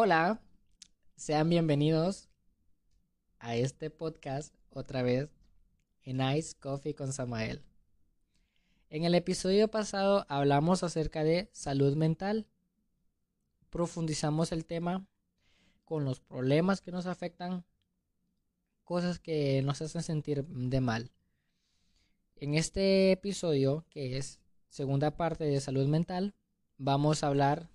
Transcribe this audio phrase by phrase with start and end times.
[0.00, 0.40] Hola,
[1.16, 2.28] sean bienvenidos
[3.40, 5.28] a este podcast otra vez
[6.02, 7.64] en Ice Coffee con Samael.
[8.90, 12.46] En el episodio pasado hablamos acerca de salud mental.
[13.70, 15.04] Profundizamos el tema
[15.84, 17.64] con los problemas que nos afectan,
[18.84, 21.10] cosas que nos hacen sentir de mal.
[22.36, 24.38] En este episodio, que es
[24.68, 26.36] segunda parte de salud mental,
[26.76, 27.68] vamos a hablar,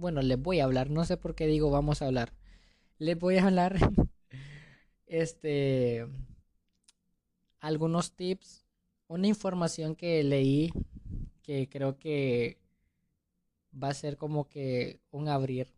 [0.00, 2.32] bueno, les voy a hablar, no sé por qué digo vamos a hablar,
[2.98, 3.76] les voy a hablar,
[5.06, 6.06] este,
[7.60, 8.64] algunos tips,
[9.08, 10.72] una información que leí
[11.42, 12.58] que creo que
[13.72, 15.68] va a ser como que un abrir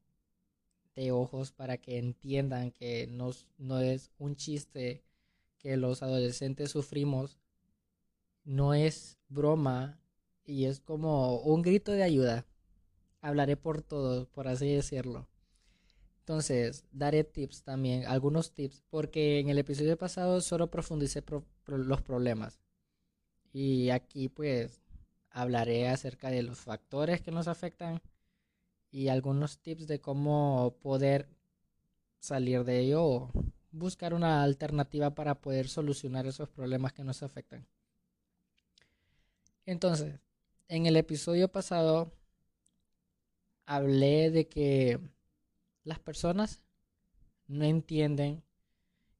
[0.94, 5.02] de ojos para que entiendan que no, no es un chiste
[5.58, 7.38] que los adolescentes sufrimos,
[8.44, 10.00] no es broma
[10.44, 12.46] y es como un grito de ayuda.
[13.22, 15.26] Hablaré por todos, por así decirlo.
[16.18, 21.24] Entonces, daré tips también, algunos tips, porque en el episodio pasado solo profundicé
[21.66, 22.60] los problemas.
[23.52, 24.80] Y aquí pues
[25.30, 28.02] hablaré acerca de los factores que nos afectan
[28.90, 31.28] y algunos tips de cómo poder
[32.20, 33.32] salir de ello o
[33.72, 37.66] buscar una alternativa para poder solucionar esos problemas que nos afectan.
[39.64, 40.20] Entonces,
[40.68, 42.12] en el episodio pasado
[43.66, 45.00] hablé de que
[45.84, 46.62] las personas
[47.46, 48.42] no entienden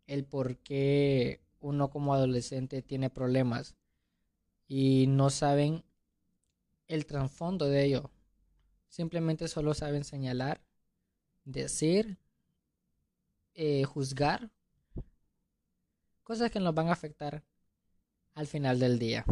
[0.07, 3.77] el por qué uno como adolescente tiene problemas
[4.69, 5.85] y no saben
[6.89, 8.11] el trasfondo de ello.
[8.89, 10.61] Simplemente solo saben señalar,
[11.45, 12.19] decir,
[13.55, 14.51] eh, juzgar,
[16.23, 17.43] cosas que nos van a afectar
[18.35, 19.25] al final del día.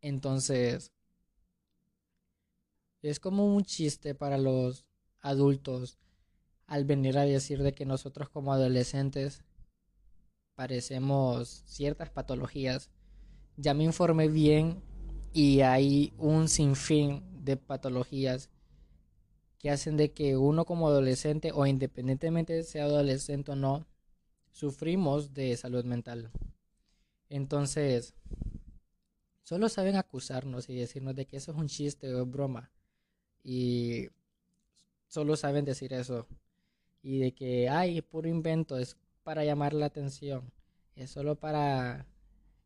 [0.00, 0.92] Entonces,
[3.10, 4.84] es como un chiste para los
[5.20, 5.98] adultos
[6.66, 9.44] al venir a decir de que nosotros como adolescentes
[10.54, 12.90] parecemos ciertas patologías.
[13.56, 14.82] Ya me informé bien
[15.32, 18.50] y hay un sinfín de patologías
[19.58, 23.86] que hacen de que uno como adolescente o independientemente de sea adolescente o no,
[24.50, 26.30] sufrimos de salud mental.
[27.28, 28.14] Entonces,
[29.44, 32.70] Solo saben acusarnos y decirnos de que eso es un chiste o es broma.
[33.44, 34.08] Y
[35.06, 36.26] solo saben decir eso.
[37.02, 40.52] Y de que, ay, puro invento, es para llamar la atención.
[40.96, 42.06] Es solo para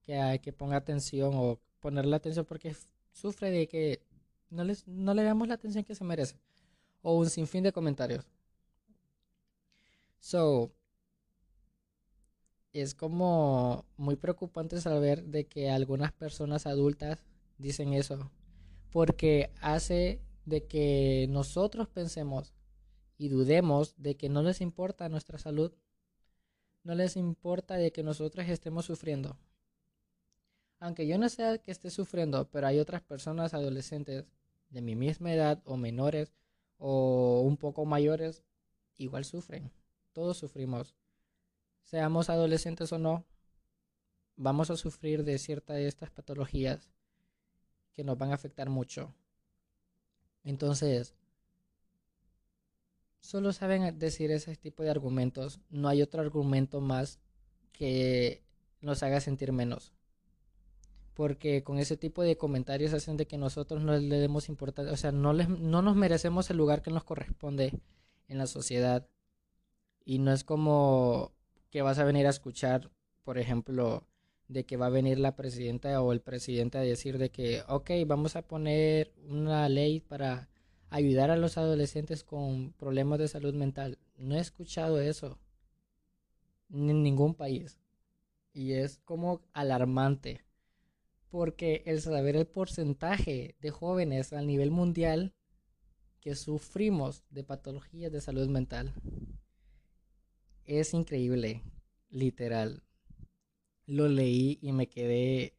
[0.02, 2.74] que, que ponga atención o ponerle atención porque
[3.12, 4.02] sufre de que
[4.50, 6.36] no, les, no le damos la atención que se merece.
[7.02, 8.26] O un sinfín de comentarios.
[10.20, 10.72] So,
[12.72, 17.24] es como muy preocupante saber de que algunas personas adultas
[17.58, 18.30] dicen eso,
[18.90, 22.52] porque hace de que nosotros pensemos
[23.16, 25.72] y dudemos de que no les importa nuestra salud,
[26.84, 29.36] no les importa de que nosotros estemos sufriendo.
[30.80, 34.24] Aunque yo no sea que esté sufriendo, pero hay otras personas adolescentes
[34.70, 36.32] de mi misma edad o menores
[36.76, 38.44] o un poco mayores,
[38.96, 39.72] igual sufren.
[40.12, 40.94] Todos sufrimos
[41.88, 43.24] seamos adolescentes o no,
[44.36, 46.90] vamos a sufrir de ciertas de estas patologías
[47.94, 49.14] que nos van a afectar mucho.
[50.48, 51.14] Entonces,
[53.20, 55.60] solo saben decir ese tipo de argumentos.
[55.68, 57.20] No hay otro argumento más
[57.70, 58.42] que
[58.80, 59.92] nos haga sentir menos.
[61.12, 64.96] Porque con ese tipo de comentarios hacen de que nosotros no le demos importancia, o
[64.96, 67.78] sea, no, les, no nos merecemos el lugar que nos corresponde
[68.26, 69.06] en la sociedad.
[70.06, 71.34] Y no es como
[71.68, 72.90] que vas a venir a escuchar,
[73.22, 74.07] por ejemplo,
[74.48, 77.90] de que va a venir la presidenta o el presidente a decir de que, ok,
[78.06, 80.48] vamos a poner una ley para
[80.90, 83.98] ayudar a los adolescentes con problemas de salud mental.
[84.16, 85.38] No he escuchado eso
[86.70, 87.78] en ningún país.
[88.52, 90.44] Y es como alarmante.
[91.30, 95.34] Porque el saber el porcentaje de jóvenes a nivel mundial
[96.20, 98.94] que sufrimos de patologías de salud mental
[100.64, 101.62] es increíble,
[102.10, 102.82] literal.
[103.88, 105.54] Lo leí y me quedé...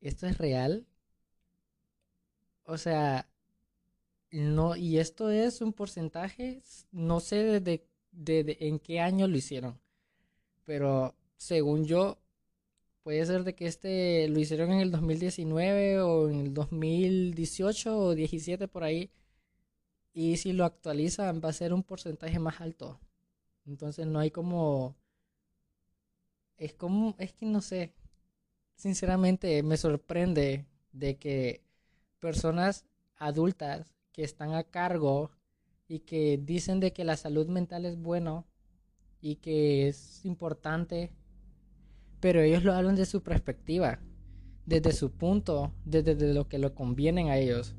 [0.00, 0.86] ¿Esto es real?
[2.64, 3.28] O sea,
[4.30, 6.62] no, y esto es un porcentaje,
[6.92, 9.80] no sé desde de, en qué año lo hicieron,
[10.64, 12.18] pero según yo,
[13.02, 18.14] puede ser de que este lo hicieron en el 2019 o en el 2018 o
[18.14, 19.10] 17 por ahí,
[20.12, 23.00] y si lo actualizan va a ser un porcentaje más alto.
[23.66, 24.96] Entonces no hay como...
[26.60, 27.16] Es como...
[27.18, 27.92] Es que no sé.
[28.76, 31.64] Sinceramente me sorprende de que
[32.20, 32.84] personas
[33.16, 35.30] adultas que están a cargo
[35.88, 38.46] y que dicen de que la salud mental es bueno
[39.20, 41.10] y que es importante,
[42.20, 44.00] pero ellos lo hablan de su perspectiva,
[44.66, 47.74] desde su punto, desde lo que lo conviene a ellos.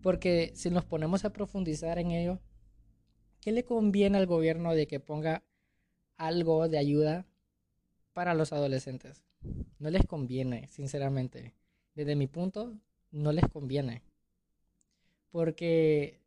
[0.00, 2.40] Porque si nos ponemos a profundizar en ello,
[3.40, 5.44] ¿qué le conviene al gobierno de que ponga
[6.16, 7.26] algo de ayuda
[8.12, 9.22] para los adolescentes?
[9.78, 11.54] No les conviene, sinceramente.
[11.94, 12.74] Desde mi punto,
[13.10, 14.02] no les conviene.
[15.30, 16.20] Porque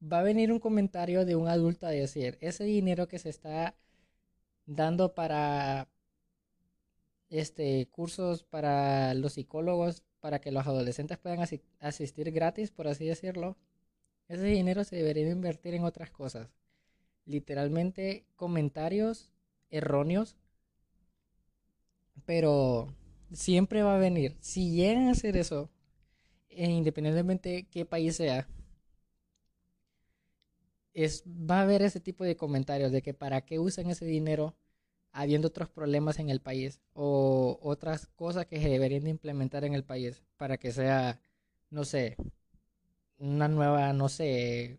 [0.00, 3.74] va a venir un comentario de un adulto a decir, ese dinero que se está
[4.66, 5.88] dando para
[7.30, 11.40] este cursos para los psicólogos para que los adolescentes puedan
[11.80, 13.56] asistir gratis, por así decirlo,
[14.28, 16.50] ese dinero se debería invertir en otras cosas.
[17.24, 19.32] Literalmente comentarios
[19.70, 20.36] erróneos,
[22.26, 22.94] pero
[23.32, 24.36] siempre va a venir.
[24.40, 25.70] Si llegan a hacer eso,
[26.48, 28.48] e independientemente qué país sea,
[30.94, 34.56] es, va a haber ese tipo de comentarios de que para qué usan ese dinero
[35.12, 39.74] habiendo otros problemas en el país o otras cosas que se deberían de implementar en
[39.74, 41.20] el país para que sea,
[41.70, 42.16] no sé,
[43.18, 44.78] una nueva, no sé,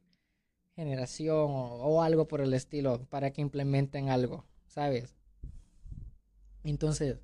[0.75, 5.15] generación o, algo por el estilo para que implementen algo, ¿sabes?
[6.63, 7.17] Entonces,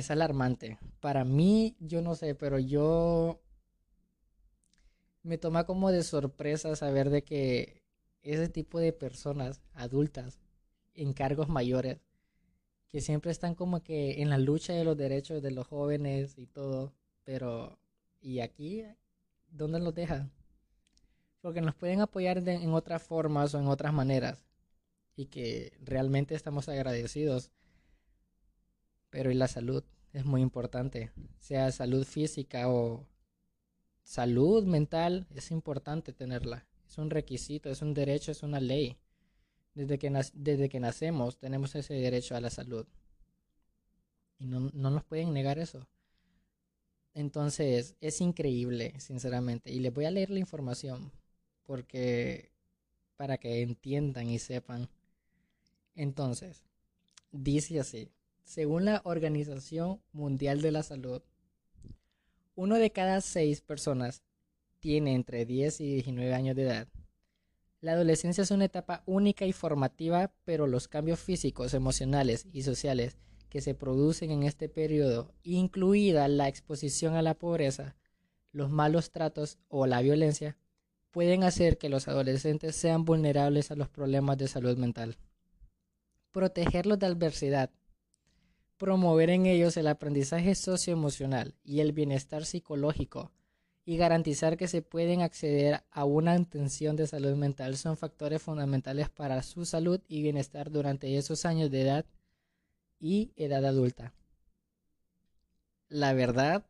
[0.00, 0.78] es alarmante.
[1.00, 3.40] Para mí, yo no sé, pero yo
[5.22, 7.82] me toma como de sorpresa saber de que
[8.22, 10.38] ese tipo de personas adultas
[10.94, 12.00] en cargos mayores
[12.88, 16.46] que siempre están como que en la lucha de los derechos de los jóvenes y
[16.46, 16.92] todo,
[17.24, 17.78] pero
[18.20, 18.84] ¿y aquí
[19.50, 20.30] dónde los dejan?
[21.40, 24.44] Porque nos pueden apoyar en otras formas o en otras maneras
[25.16, 27.50] y que realmente estamos agradecidos.
[29.10, 33.06] Pero y la salud es muy importante, sea salud física o
[34.02, 36.66] salud mental, es importante tenerla.
[36.88, 38.96] Es un requisito, es un derecho, es una ley.
[39.74, 42.86] Desde que, desde que nacemos tenemos ese derecho a la salud.
[44.38, 45.86] Y no, no nos pueden negar eso.
[47.14, 49.72] Entonces, es increíble, sinceramente.
[49.72, 51.10] Y les voy a leer la información
[51.64, 52.50] porque
[53.16, 54.88] para que entiendan y sepan.
[55.94, 56.64] Entonces,
[57.32, 58.10] dice así,
[58.46, 61.20] según la Organización Mundial de la Salud,
[62.54, 64.22] uno de cada seis personas
[64.78, 66.88] tiene entre 10 y 19 años de edad
[67.86, 73.16] la adolescencia es una etapa única y formativa, pero los cambios físicos, emocionales y sociales
[73.48, 77.94] que se producen en este periodo, incluida la exposición a la pobreza,
[78.50, 80.56] los malos tratos o la violencia,
[81.12, 85.16] pueden hacer que los adolescentes sean vulnerables a los problemas de salud mental.
[86.32, 87.70] Protegerlos de adversidad.
[88.76, 93.32] Promover en ellos el aprendizaje socioemocional y el bienestar psicológico
[93.86, 99.08] y garantizar que se pueden acceder a una atención de salud mental son factores fundamentales
[99.08, 102.04] para su salud y bienestar durante esos años de edad
[102.98, 104.12] y edad adulta.
[105.88, 106.66] La verdad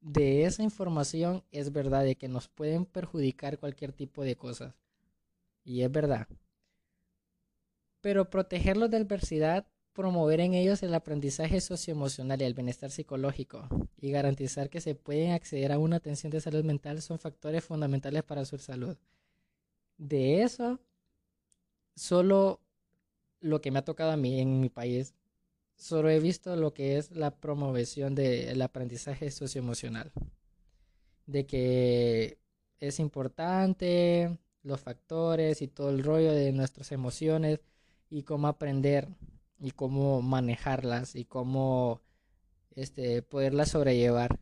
[0.00, 4.74] de esa información es verdad de que nos pueden perjudicar cualquier tipo de cosas.
[5.64, 6.28] Y es verdad.
[8.00, 13.68] Pero protegerlos de adversidad promover en ellos el aprendizaje socioemocional y el bienestar psicológico
[14.00, 18.24] y garantizar que se pueden acceder a una atención de salud mental son factores fundamentales
[18.24, 18.96] para su salud.
[19.96, 20.80] De eso,
[21.94, 22.60] solo
[23.40, 25.14] lo que me ha tocado a mí en mi país,
[25.76, 30.12] solo he visto lo que es la promoción del aprendizaje socioemocional.
[31.26, 32.38] De que
[32.80, 37.60] es importante los factores y todo el rollo de nuestras emociones
[38.10, 39.08] y cómo aprender
[39.58, 42.02] y cómo manejarlas y cómo
[42.70, 44.40] este, poderlas sobrellevar.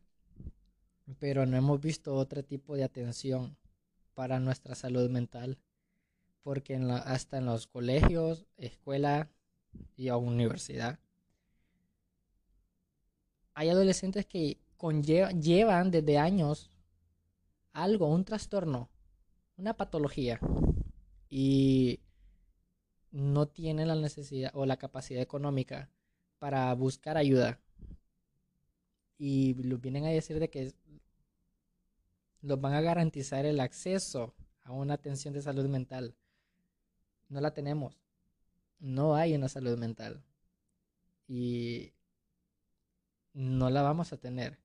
[1.19, 3.57] Pero no hemos visto otro tipo de atención
[4.14, 5.59] para nuestra salud mental.
[6.42, 9.31] Porque en hasta en los colegios, escuela
[9.97, 10.99] y universidad
[13.54, 14.59] hay adolescentes que
[15.40, 16.71] llevan desde años
[17.73, 18.90] algo, un trastorno,
[19.57, 20.40] una patología.
[21.28, 22.00] Y
[23.12, 25.90] no tienen la necesidad o la capacidad económica
[26.38, 27.61] para buscar ayuda.
[29.19, 30.73] Y lo vienen a decir de que
[32.40, 36.16] los van a garantizar el acceso a una atención de salud mental.
[37.28, 38.00] No la tenemos.
[38.81, 40.25] No hay una salud mental.
[41.28, 41.92] Y
[43.33, 44.59] no la vamos a tener.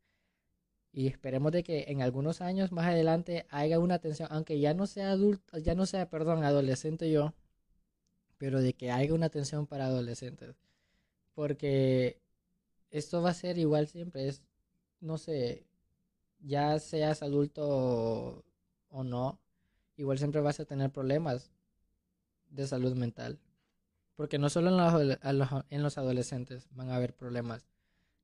[0.91, 4.87] Y esperemos de que en algunos años más adelante haya una atención, aunque ya no
[4.87, 7.35] sea adulto, ya no sea, perdón, adolescente yo,
[8.37, 10.55] pero de que haya una atención para adolescentes.
[11.33, 12.21] Porque
[12.91, 14.43] esto va a ser igual siempre, es,
[14.99, 15.65] no sé,
[16.39, 18.43] ya seas adulto
[18.89, 19.39] o, no,
[19.97, 21.51] igual siempre vas a tener problemas
[22.49, 23.39] de salud mental.
[24.15, 27.67] Porque no solo en los, en los adolescentes van a haber problemas,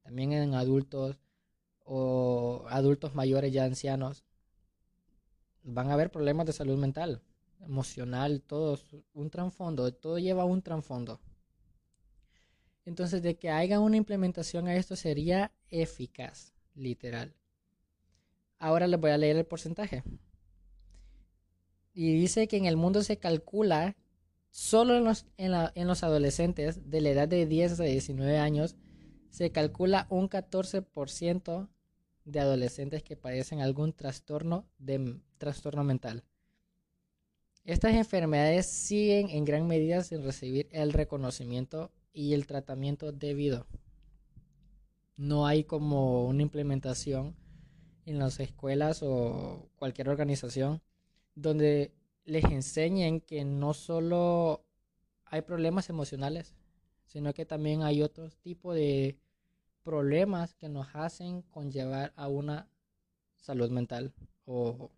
[0.02, 1.20] también en adultos
[1.86, 4.24] o adultos mayores ya ancianos
[5.64, 7.22] van a haber problemas de salud mental,
[7.66, 8.80] emocional, todo,
[9.14, 11.20] un trasfondo, todo lleva un trasfondo.
[12.86, 17.34] Entonces, de que haya una implementación a esto sería eficaz, literal.
[18.60, 20.04] Ahora les voy a leer el porcentaje.
[21.94, 23.96] Y dice que en el mundo se calcula,
[24.50, 28.76] solo en los, en, los adolescentes de la edad de 10 a 19 años,
[29.30, 31.70] se calcula un 14%
[32.26, 36.24] de adolescentes que padecen algún trastorno, de, trastorno mental.
[37.66, 43.66] Estas enfermedades siguen en gran medida sin recibir el reconocimiento y el tratamiento debido.
[45.16, 47.38] No hay como una implementación
[48.06, 50.82] en las escuelas o cualquier organización
[51.36, 51.94] donde
[52.26, 54.66] les enseñen que no solo
[55.24, 56.56] hay problemas emocionales,
[57.06, 59.18] sino que también hay otro tipo de
[59.84, 62.68] problemas que nos hacen conllevar a una
[63.38, 64.92] salud mental o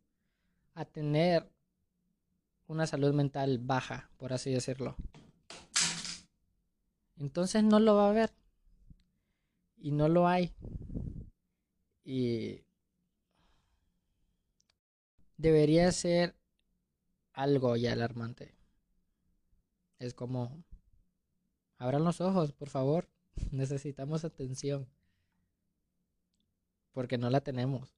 [0.74, 1.55] a tener
[2.68, 4.96] una salud mental baja, por así decirlo.
[7.18, 8.32] Entonces no lo va a ver.
[9.78, 10.54] Y no lo hay.
[12.04, 12.64] Y
[15.38, 16.36] debería ser
[17.34, 18.56] algo ya alarmante.
[20.00, 20.64] Es como,
[21.78, 23.10] abran los ojos, por favor.
[23.52, 24.90] Necesitamos atención.
[26.92, 27.96] Porque no la tenemos.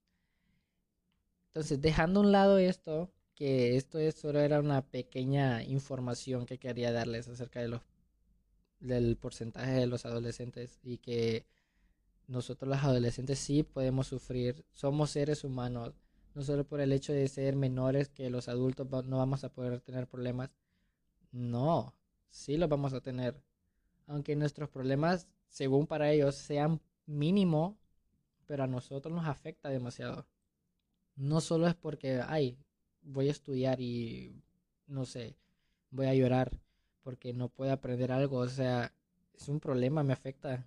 [1.47, 6.57] Entonces, dejando a un lado esto, que esto es, solo era una pequeña información que
[6.57, 7.81] quería darles acerca de los
[8.79, 11.45] del porcentaje de los adolescentes y que
[12.27, 15.93] nosotros los adolescentes sí podemos sufrir, somos seres humanos,
[16.33, 19.81] no solo por el hecho de ser menores que los adultos no vamos a poder
[19.81, 20.49] tener problemas,
[21.31, 21.93] no,
[22.29, 23.39] sí los vamos a tener,
[24.07, 27.77] aunque nuestros problemas, según para ellos, sean mínimo,
[28.47, 30.25] pero a nosotros nos afecta demasiado.
[31.15, 32.57] No solo es porque, ay,
[33.07, 34.41] voy a estudiar y,
[34.87, 35.35] no sé,
[35.91, 36.51] voy a llorar
[37.03, 38.93] porque no puedo aprender algo, o sea,
[39.33, 40.65] es un problema, me afecta.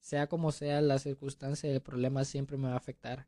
[0.00, 3.26] Sea como sea la circunstancia, el problema siempre me va a afectar.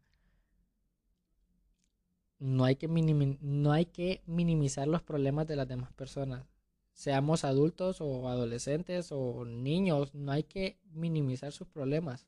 [2.38, 6.52] No hay que, no hay que minimizar los problemas de las demás personas
[6.94, 12.26] seamos adultos o adolescentes o niños, no hay que minimizar sus problemas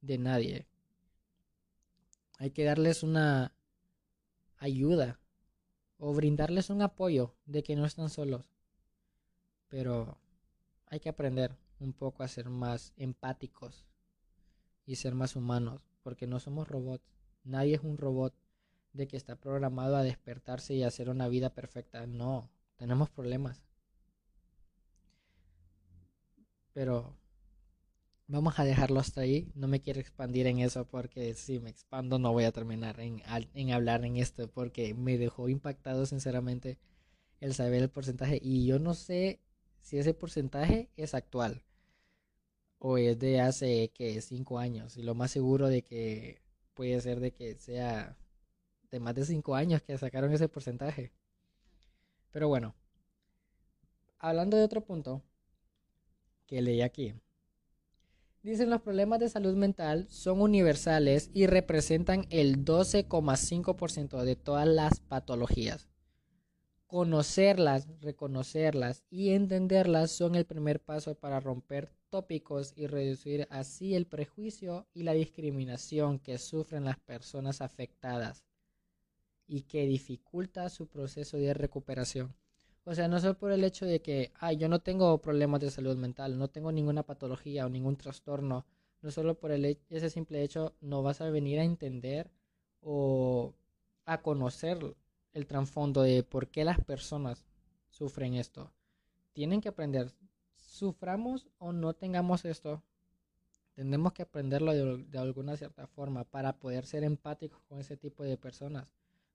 [0.00, 0.66] de nadie.
[2.38, 3.52] Hay que darles una
[4.60, 5.18] ayuda
[5.98, 8.52] o brindarles un apoyo de que no están solos.
[9.68, 10.18] Pero
[10.86, 13.86] hay que aprender un poco a ser más empáticos
[14.86, 17.04] y ser más humanos, porque no somos robots.
[17.42, 18.34] Nadie es un robot
[18.92, 22.06] de que está programado a despertarse y hacer una vida perfecta.
[22.06, 23.62] No, tenemos problemas.
[26.72, 27.16] Pero
[28.30, 29.50] vamos a dejarlo hasta ahí.
[29.54, 33.22] No me quiero expandir en eso porque si me expando no voy a terminar en,
[33.72, 36.78] hablar en esto porque me dejó impactado sinceramente
[37.40, 38.38] el saber el porcentaje.
[38.42, 39.40] Y yo no sé
[39.80, 41.62] si ese porcentaje es actual
[42.78, 44.96] o es de hace que cinco años.
[44.96, 46.40] Y lo más seguro de que
[46.74, 48.16] puede ser de que sea
[48.90, 51.12] de más de cinco años que sacaron ese porcentaje.
[52.30, 52.74] Pero bueno,
[54.18, 55.22] hablando de otro punto
[56.46, 57.14] que leí aquí.
[58.42, 65.00] Dicen los problemas de salud mental son universales y representan el 12,5% de todas las
[65.00, 65.90] patologías.
[66.86, 74.06] Conocerlas, reconocerlas y entenderlas son el primer paso para romper tópicos y reducir así el
[74.06, 78.46] prejuicio y la discriminación que sufren las personas afectadas
[79.46, 82.34] y que dificulta su proceso de recuperación.
[82.90, 85.70] O sea, no solo por el hecho de que, ay, yo no tengo problemas de
[85.70, 88.66] salud mental, no tengo ninguna patología o ningún trastorno,
[89.00, 92.32] no solo por el, ese simple hecho no vas a venir a entender
[92.80, 93.54] o
[94.06, 94.96] a conocer
[95.34, 97.46] el trasfondo de por qué las personas
[97.90, 98.72] sufren esto.
[99.34, 100.12] Tienen que aprender,
[100.56, 102.82] suframos o no tengamos esto,
[103.76, 108.24] tenemos que aprenderlo de, de alguna cierta forma para poder ser empáticos con ese tipo
[108.24, 108.88] de personas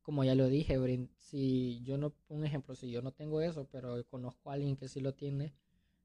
[0.05, 0.77] como ya lo dije,
[1.17, 4.87] si yo no, un ejemplo, si yo no tengo eso, pero conozco a alguien que
[4.87, 5.51] sí lo tiene,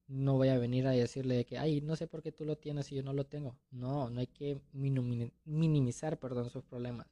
[0.09, 2.91] no voy a venir a decirle que, ay, no sé por qué tú lo tienes
[2.91, 3.59] y yo no lo tengo.
[3.71, 4.59] No, no hay que
[5.45, 7.09] minimizar, perdón, sus problemas.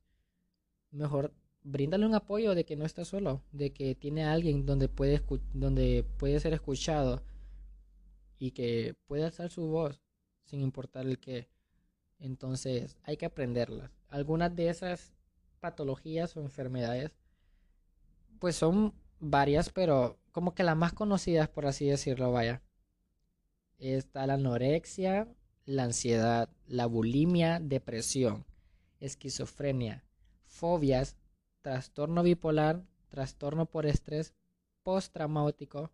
[0.90, 4.88] Mejor bríndale un apoyo de que no está solo, de que tiene a alguien donde
[4.88, 7.22] puede, donde puede ser escuchado
[8.38, 10.00] y que puede alzar su voz
[10.44, 11.50] sin importar el que.
[12.18, 13.90] Entonces hay que aprenderlas.
[14.08, 15.17] Algunas de esas
[15.58, 17.12] patologías o enfermedades
[18.38, 22.62] Pues son varias, pero como que las más conocidas, por así decirlo, vaya.
[23.78, 25.28] Está la anorexia,
[25.64, 28.46] la ansiedad, la bulimia, depresión,
[29.00, 30.04] esquizofrenia,
[30.46, 31.16] fobias,
[31.60, 34.34] trastorno bipolar, trastorno por estrés
[34.82, 35.90] postraumático,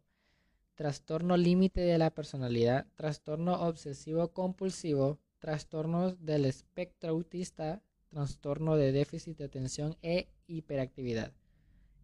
[0.75, 7.83] trastorno límite de la personalidad, trastorno obsesivo compulsivo, trastornos del espectro autista,
[8.15, 11.33] trastorno de déficit de atención e hiperactividad.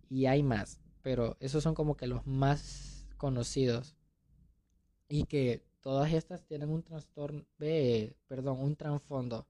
[0.08, 3.94] Y hay más, pero esos son como que los más conocidos.
[5.08, 9.46] Y que todas estas tienen un trastorno, eh, perdón, un trasfondo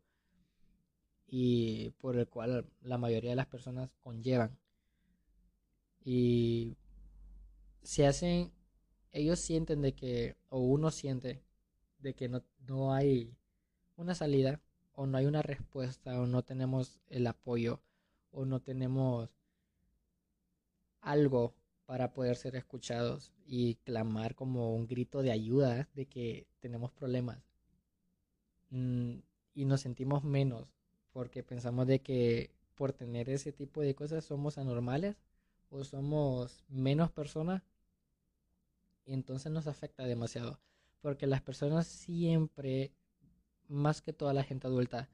[1.26, 4.58] y por el cual la mayoría de las personas conllevan.
[6.04, 6.76] Y
[7.82, 8.52] se hacen,
[9.12, 11.42] ellos sienten de que, o uno siente
[12.00, 13.34] de que no, no hay
[13.96, 14.60] una salida,
[15.00, 17.80] o no hay una respuesta, o no tenemos el apoyo,
[18.32, 19.30] o no tenemos
[21.00, 21.54] algo
[21.86, 27.38] para poder ser escuchados y clamar como un grito de ayuda de que tenemos problemas.
[28.68, 29.20] Mm,
[29.54, 30.68] y nos sentimos menos
[31.14, 35.16] porque pensamos de que por tener ese tipo de cosas somos anormales
[35.70, 37.62] o somos menos personas
[39.06, 40.60] y entonces nos afecta demasiado
[41.00, 42.92] porque las personas siempre
[43.70, 45.08] más que toda la gente adulta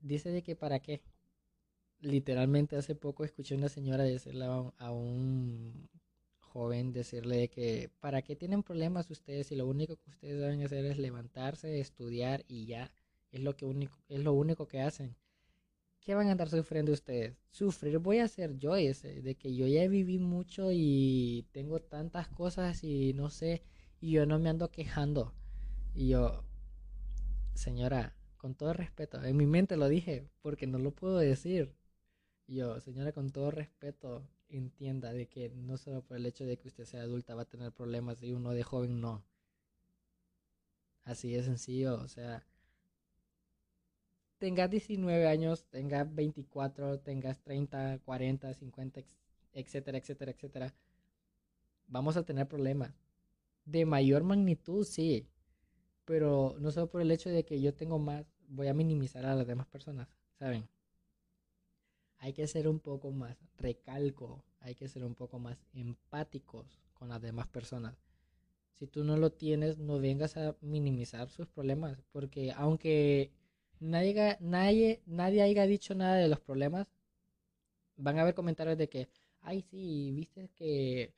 [0.00, 1.02] dice de que para qué
[2.00, 5.88] literalmente hace poco escuché una señora decirle a un,
[6.40, 10.62] joven decirle de que para qué tienen problemas ustedes y lo único que ustedes deben
[10.62, 12.92] hacer es levantarse estudiar y ya
[13.32, 15.16] es lo que único es lo único que hacen
[16.06, 17.36] ¿qué van a andar sufriendo ustedes?
[17.50, 22.28] Sufrir voy a ser yo ese, de que yo ya viví mucho y tengo tantas
[22.28, 23.64] cosas y no sé,
[24.00, 25.34] y yo no me ando quejando.
[25.96, 26.44] Y yo,
[27.56, 31.74] señora, con todo respeto, en mi mente lo dije, porque no lo puedo decir.
[32.46, 36.68] Yo, señora, con todo respeto, entienda de que no solo por el hecho de que
[36.68, 39.24] usted sea adulta va a tener problemas y uno de joven no.
[41.04, 42.44] Así de sencillo, o sea,
[44.38, 49.00] tengas 19 años, tengas 24, tengas 30, 40, 50,
[49.52, 50.74] etcétera, etcétera, etcétera,
[51.86, 52.92] vamos a tener problemas.
[53.64, 55.28] De mayor magnitud, sí,
[56.06, 59.34] pero no solo por el hecho de que yo tengo más, voy a minimizar a
[59.34, 60.66] las demás personas, ¿saben?
[62.18, 67.08] Hay que ser un poco más, recalco, hay que ser un poco más empáticos con
[67.08, 67.94] las demás personas.
[68.74, 73.32] Si tú no lo tienes, no vengas a minimizar sus problemas, porque aunque
[73.80, 76.86] nadie, nadie, nadie haya dicho nada de los problemas,
[77.96, 79.08] van a haber comentarios de que,
[79.40, 81.12] ay, sí, viste que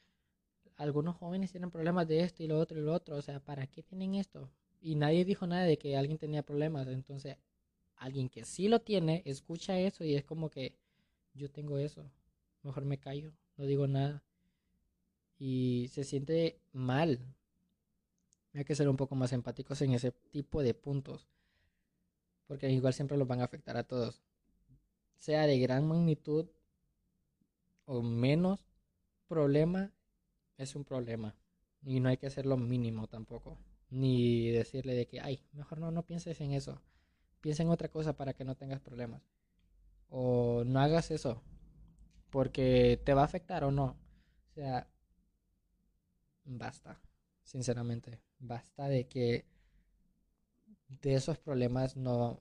[0.77, 3.67] algunos jóvenes tienen problemas de esto y lo otro y lo otro, o sea, ¿para
[3.67, 4.49] qué tienen esto?
[4.81, 7.37] Y nadie dijo nada de que alguien tenía problemas, entonces
[7.97, 10.77] alguien que sí lo tiene, escucha eso y es como que
[11.35, 12.11] yo tengo eso,
[12.63, 14.23] mejor me callo, no digo nada.
[15.39, 17.21] Y se siente mal.
[18.55, 21.29] Hay que ser un poco más empáticos en ese tipo de puntos
[22.49, 24.23] porque igual siempre los van a afectar a todos.
[25.19, 26.47] Sea de gran magnitud
[27.85, 28.67] o menos
[29.29, 29.93] problema,
[30.57, 31.37] es un problema.
[31.85, 33.59] Y no hay que hacerlo mínimo tampoco.
[33.91, 36.81] Ni decirle de que, ay, mejor no, no pienses en eso.
[37.41, 39.23] Piensa en otra cosa para que no tengas problemas.
[40.09, 41.43] O no hagas eso.
[42.31, 43.97] Porque te va a afectar o no.
[44.51, 44.89] O sea,
[46.45, 47.01] basta.
[47.43, 48.21] Sinceramente.
[48.39, 49.47] Basta de que
[50.89, 52.41] de esos problemas no,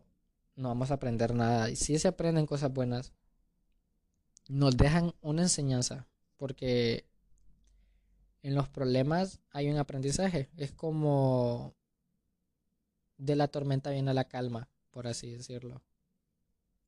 [0.56, 1.70] no vamos a aprender nada.
[1.70, 3.14] Y si se aprenden cosas buenas,
[4.48, 6.08] nos dejan una enseñanza,
[6.38, 7.07] porque
[8.48, 10.50] en los problemas hay un aprendizaje.
[10.56, 11.76] Es como
[13.18, 15.84] de la tormenta viene la calma, por así decirlo.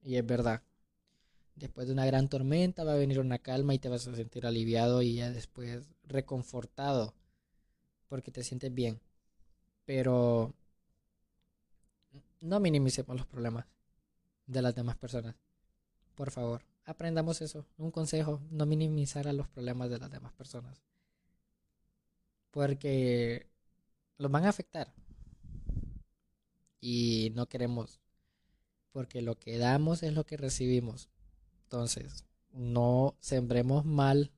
[0.01, 0.63] Y es verdad.
[1.55, 4.45] Después de una gran tormenta va a venir una calma y te vas a sentir
[4.45, 7.13] aliviado y ya después reconfortado
[8.07, 9.01] porque te sientes bien.
[9.83, 10.53] Pero
[12.39, 13.65] no minimicemos los problemas
[14.47, 15.35] de las demás personas.
[16.15, 17.65] Por favor, aprendamos eso.
[17.77, 20.81] Un consejo, no minimizar a los problemas de las demás personas.
[22.51, 23.47] Porque
[24.17, 24.93] los van a afectar.
[26.81, 27.99] Y no queremos.
[28.91, 31.09] Porque lo que damos es lo que recibimos.
[31.63, 34.31] Entonces, no sembremos mal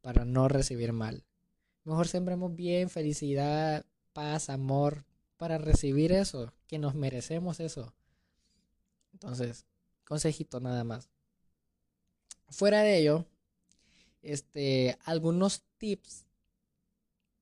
[0.00, 1.24] para no recibir mal.
[1.84, 5.04] Mejor sembremos bien, felicidad, paz, amor,
[5.36, 7.92] para recibir eso, que nos merecemos eso.
[9.12, 9.66] Entonces,
[10.04, 11.08] consejito nada más.
[12.48, 13.26] Fuera de ello,
[14.22, 16.24] este, algunos tips,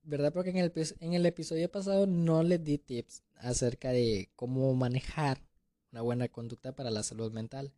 [0.03, 0.33] ¿verdad?
[0.33, 5.43] Porque en el, en el episodio pasado no les di tips acerca de cómo manejar
[5.93, 7.73] una buena conducta para la salud mental.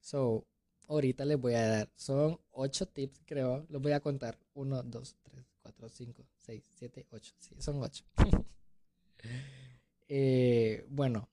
[0.00, 0.46] So,
[0.88, 1.90] ahorita les voy a dar.
[1.96, 3.66] Son ocho tips, creo.
[3.68, 4.38] Los voy a contar.
[4.54, 7.34] Uno, dos, tres, cuatro, cinco, seis, siete, ocho.
[7.38, 8.04] Sí, son ocho.
[10.10, 11.28] Eh, bueno,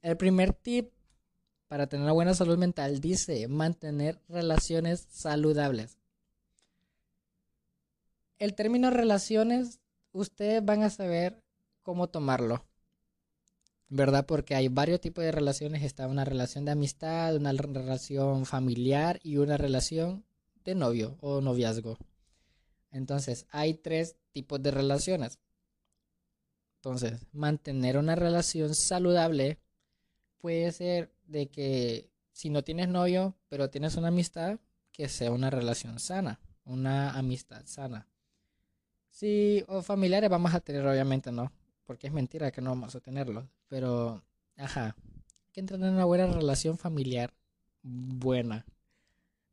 [0.00, 0.90] el primer tip
[1.68, 5.98] para tener una buena salud mental dice mantener relaciones saludables.
[8.44, 9.80] El término relaciones,
[10.12, 11.42] ustedes van a saber
[11.82, 12.62] cómo tomarlo.
[13.88, 14.26] ¿verdad?
[14.26, 15.82] Porque hay varios tipos de relaciones.
[15.82, 20.26] Está una relación de amistad, una relación familiar y una relación
[20.62, 21.96] de novio o noviazgo.
[22.90, 25.38] Entonces, hay tres tipos de relaciones.
[26.76, 29.58] Entonces, mantener una relación saludable
[30.36, 34.58] puede ser de que si no tienes novio, pero tienes una amistad,
[34.92, 38.06] que sea una relación sana, una amistad sana.
[39.14, 41.52] Si o familiares vamos a tener, obviamente, ¿no?
[41.84, 43.48] Porque es mentira que no vamos a tenerlo.
[43.68, 44.24] Pero,
[44.56, 44.96] ajá,
[45.52, 47.32] que entrar en una buena relación familiar.
[47.82, 48.66] Buena.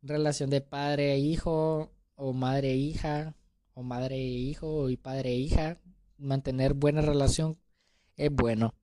[0.02, 3.36] Relación de padre e hijo, o madre e hija,
[3.76, 5.78] o madre e hijo, y padre e hija.
[6.18, 7.60] Mantener buena relación
[8.18, 8.74] es bueno.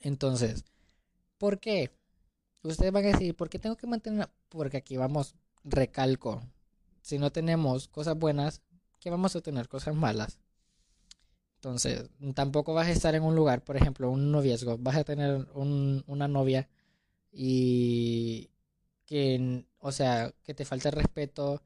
[0.00, 0.66] Entonces,
[1.38, 1.90] ¿por qué?
[2.62, 4.28] Ustedes van a decir, ¿por qué tengo que mantener?
[4.50, 6.42] Porque aquí vamos, recalco.
[7.00, 8.60] Si no tenemos cosas buenas,
[9.04, 9.68] ¿qué vamos a tener?
[9.68, 10.38] Cosas malas.
[11.56, 15.46] Entonces, tampoco vas a estar en un lugar, por ejemplo, un noviazgo, vas a tener
[15.54, 16.68] una novia
[17.30, 18.50] y
[19.04, 21.62] que, o sea, que te falta respeto,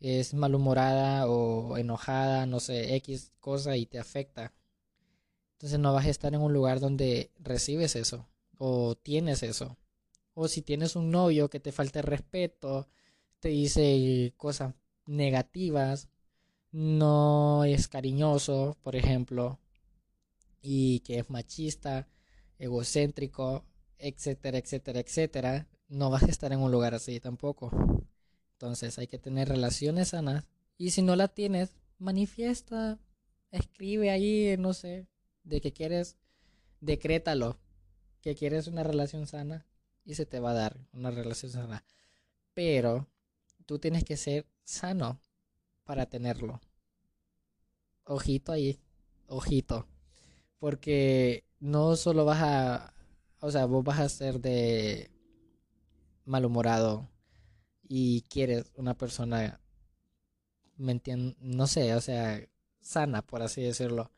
[0.00, 4.52] es malhumorada o enojada, no sé, X cosa y te afecta.
[5.54, 8.28] Entonces no vas a estar en un lugar donde recibes eso
[8.58, 9.78] o tienes eso.
[10.34, 12.88] O si tienes un novio que te falta respeto,
[13.40, 14.74] te dice cosas
[15.06, 16.08] negativas,
[16.72, 19.60] no es cariñoso, por ejemplo,
[20.62, 22.08] y que es machista,
[22.58, 23.64] egocéntrico,
[23.98, 27.70] etcétera, etcétera, etcétera, no vas a estar en un lugar así tampoco.
[28.52, 30.46] Entonces hay que tener relaciones sanas
[30.78, 32.98] y si no la tienes, manifiesta,
[33.50, 35.06] escribe ahí, no sé,
[35.44, 36.16] de que quieres,
[36.80, 37.58] decrétalo,
[38.20, 39.66] que quieres una relación sana
[40.04, 41.84] y se te va a dar una relación sana.
[42.54, 43.08] Pero
[43.66, 45.20] tú tienes que ser sano
[45.92, 46.58] para tenerlo.
[48.04, 48.80] Ojito ahí,
[49.26, 49.86] ojito.
[50.58, 52.94] Porque no solo vas a,
[53.40, 55.10] o sea, vos vas a ser de
[56.24, 57.10] malhumorado
[57.86, 59.60] y quieres una persona,
[60.78, 62.40] me entiendo, no sé, o sea,
[62.80, 64.10] sana, por así decirlo.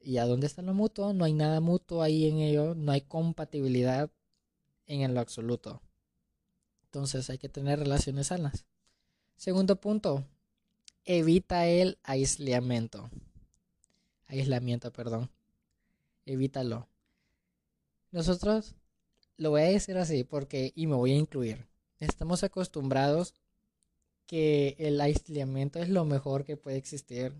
[0.00, 1.12] ¿Y a dónde está lo mutuo?
[1.12, 4.10] No hay nada mutuo ahí en ello, no hay compatibilidad
[4.86, 5.82] en lo absoluto.
[6.82, 8.66] Entonces hay que tener relaciones sanas.
[9.36, 10.26] Segundo punto,
[11.04, 13.10] evita el aislamiento.
[14.26, 15.30] Aislamiento, perdón.
[16.26, 16.88] Evítalo.
[18.12, 18.74] Nosotros,
[19.36, 21.66] lo voy a decir así porque, y me voy a incluir,
[21.98, 23.34] estamos acostumbrados
[24.26, 27.34] que el aislamiento es lo mejor que puede existir.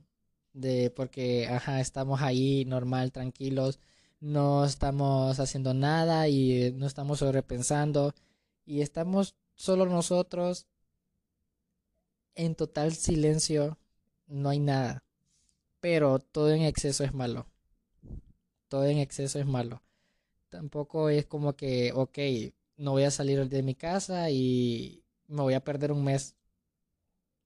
[0.52, 3.78] De, porque, ajá, estamos ahí normal, tranquilos,
[4.18, 8.14] no estamos haciendo nada y no estamos sobrepensando
[8.66, 10.66] y estamos solo nosotros
[12.34, 13.78] en total silencio,
[14.26, 15.04] no hay nada.
[15.80, 17.46] Pero todo en exceso es malo.
[18.68, 19.82] Todo en exceso es malo.
[20.48, 22.18] Tampoco es como que, ok,
[22.76, 26.36] no voy a salir de mi casa y me voy a perder un mes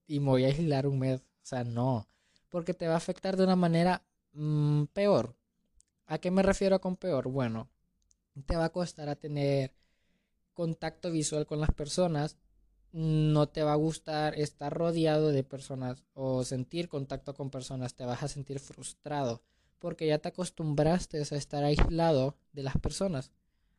[0.06, 1.20] y me voy a aislar un mes.
[1.20, 2.08] O sea, no.
[2.48, 5.36] Porque te va a afectar de una manera mm, peor.
[6.06, 7.28] ¿A qué me refiero con peor?
[7.28, 7.68] Bueno,
[8.46, 9.72] te va a costar a tener
[10.52, 12.36] contacto visual con las personas
[12.94, 18.04] no te va a gustar estar rodeado de personas o sentir contacto con personas, te
[18.04, 19.42] vas a sentir frustrado
[19.80, 23.33] porque ya te acostumbraste a estar aislado de las personas,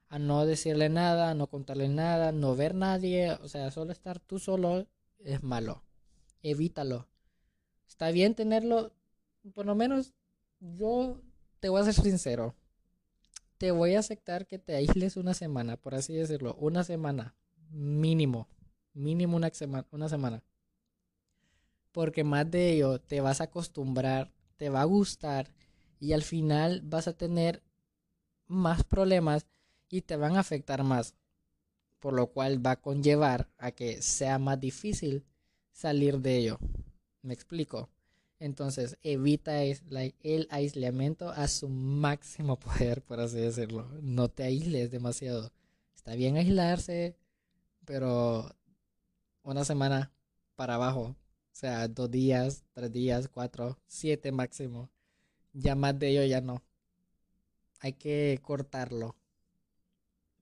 [0.09, 4.19] a no decirle nada, a no contarle nada, no ver nadie, o sea, solo estar
[4.19, 4.85] tú solo
[5.19, 5.81] es malo.
[6.43, 7.07] Evítalo.
[7.87, 8.91] Está bien tenerlo,
[9.53, 10.13] por lo menos
[10.59, 11.21] yo
[11.61, 12.53] te voy a ser sincero.
[13.57, 17.33] Te voy a aceptar que te aísles una semana, por así decirlo, una semana
[17.71, 18.49] mínimo
[18.95, 20.43] mínimo una semana, una semana.
[21.91, 25.51] Porque más de ello te vas a acostumbrar, te va a gustar
[25.99, 27.61] y al final vas a tener
[28.47, 29.45] más problemas
[29.89, 31.15] y te van a afectar más.
[31.99, 35.23] Por lo cual va a conllevar a que sea más difícil
[35.71, 36.59] salir de ello.
[37.21, 37.89] ¿Me explico?
[38.39, 43.87] Entonces evita el aislamiento a su máximo poder, por así decirlo.
[44.01, 45.51] No te aísles demasiado.
[45.95, 47.15] Está bien aislarse,
[47.85, 48.55] pero
[49.45, 50.11] una semana
[50.55, 51.01] para abajo.
[51.01, 54.89] O sea, dos días, tres días, cuatro, siete máximo.
[55.53, 56.61] Ya más de ello ya no.
[57.79, 59.15] Hay que cortarlo.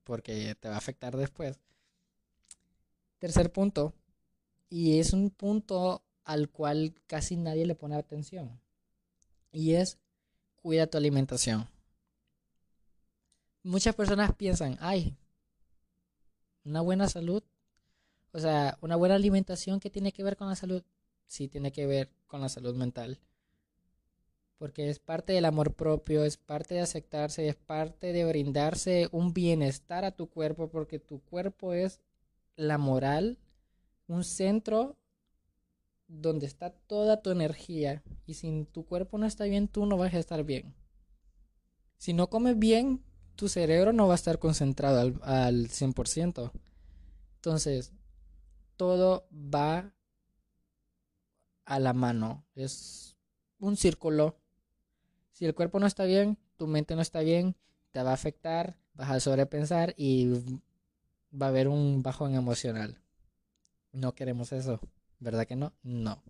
[0.03, 1.59] Porque te va a afectar después.
[3.19, 3.93] Tercer punto,
[4.69, 8.59] y es un punto al cual casi nadie le pone atención,
[9.51, 9.97] y es
[10.55, 11.69] cuida tu alimentación.
[13.63, 15.15] Muchas personas piensan, ay,
[16.65, 17.43] una buena salud,
[18.33, 20.83] o sea, una buena alimentación que tiene que ver con la salud,
[21.27, 23.19] sí tiene que ver con la salud mental.
[24.57, 29.33] Porque es parte del amor propio, es parte de aceptarse, es parte de brindarse un
[29.33, 31.99] bienestar a tu cuerpo, porque tu cuerpo es
[32.55, 33.37] la moral,
[34.07, 34.97] un centro
[36.07, 38.01] donde está toda tu energía.
[38.25, 40.73] Y si tu cuerpo no está bien, tú no vas a estar bien.
[41.97, 43.03] Si no comes bien,
[43.35, 46.51] tu cerebro no va a estar concentrado al, al 100%.
[47.35, 47.91] Entonces,
[48.77, 49.93] todo va
[51.65, 52.45] a la mano.
[52.55, 53.15] Es
[53.59, 54.37] un círculo.
[55.31, 57.55] Si el cuerpo no está bien, tu mente no está bien,
[57.91, 60.27] te va a afectar, vas a sobrepensar y
[61.31, 62.99] va a haber un bajón emocional.
[63.91, 64.79] No queremos eso,
[65.19, 65.73] ¿verdad que no?
[65.83, 66.21] No.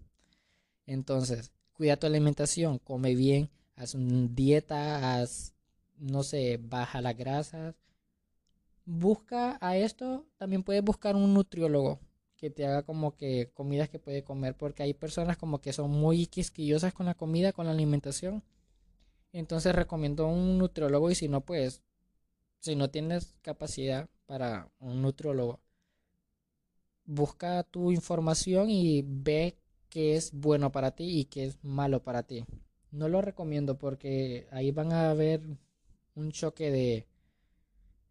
[0.86, 5.53] Entonces, cuida tu alimentación, come bien, haz una dieta, haz,
[5.97, 7.75] no sé, baja las grasas.
[8.86, 11.99] Busca a esto, también puedes buscar un nutriólogo
[12.43, 15.89] que te haga como que comidas que puede comer, porque hay personas como que son
[15.91, 18.43] muy quisquillosas con la comida, con la alimentación.
[19.32, 21.82] Entonces recomiendo un nutriólogo y si no, pues,
[22.60, 25.62] si no tienes capacidad para un nutriólogo,
[27.06, 29.56] busca tu información y ve
[29.88, 32.43] qué es bueno para ti y qué es malo para ti.
[32.91, 35.47] No lo recomiendo porque ahí van a haber
[36.15, 37.08] un choque de,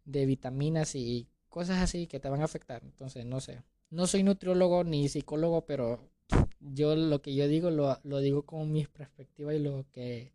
[0.05, 2.81] de vitaminas y cosas así que te van a afectar.
[2.83, 3.61] Entonces, no sé.
[3.93, 5.99] No soy nutriólogo ni psicólogo, pero
[6.59, 10.33] yo lo que yo digo lo, digo con mis perspectivas y lo que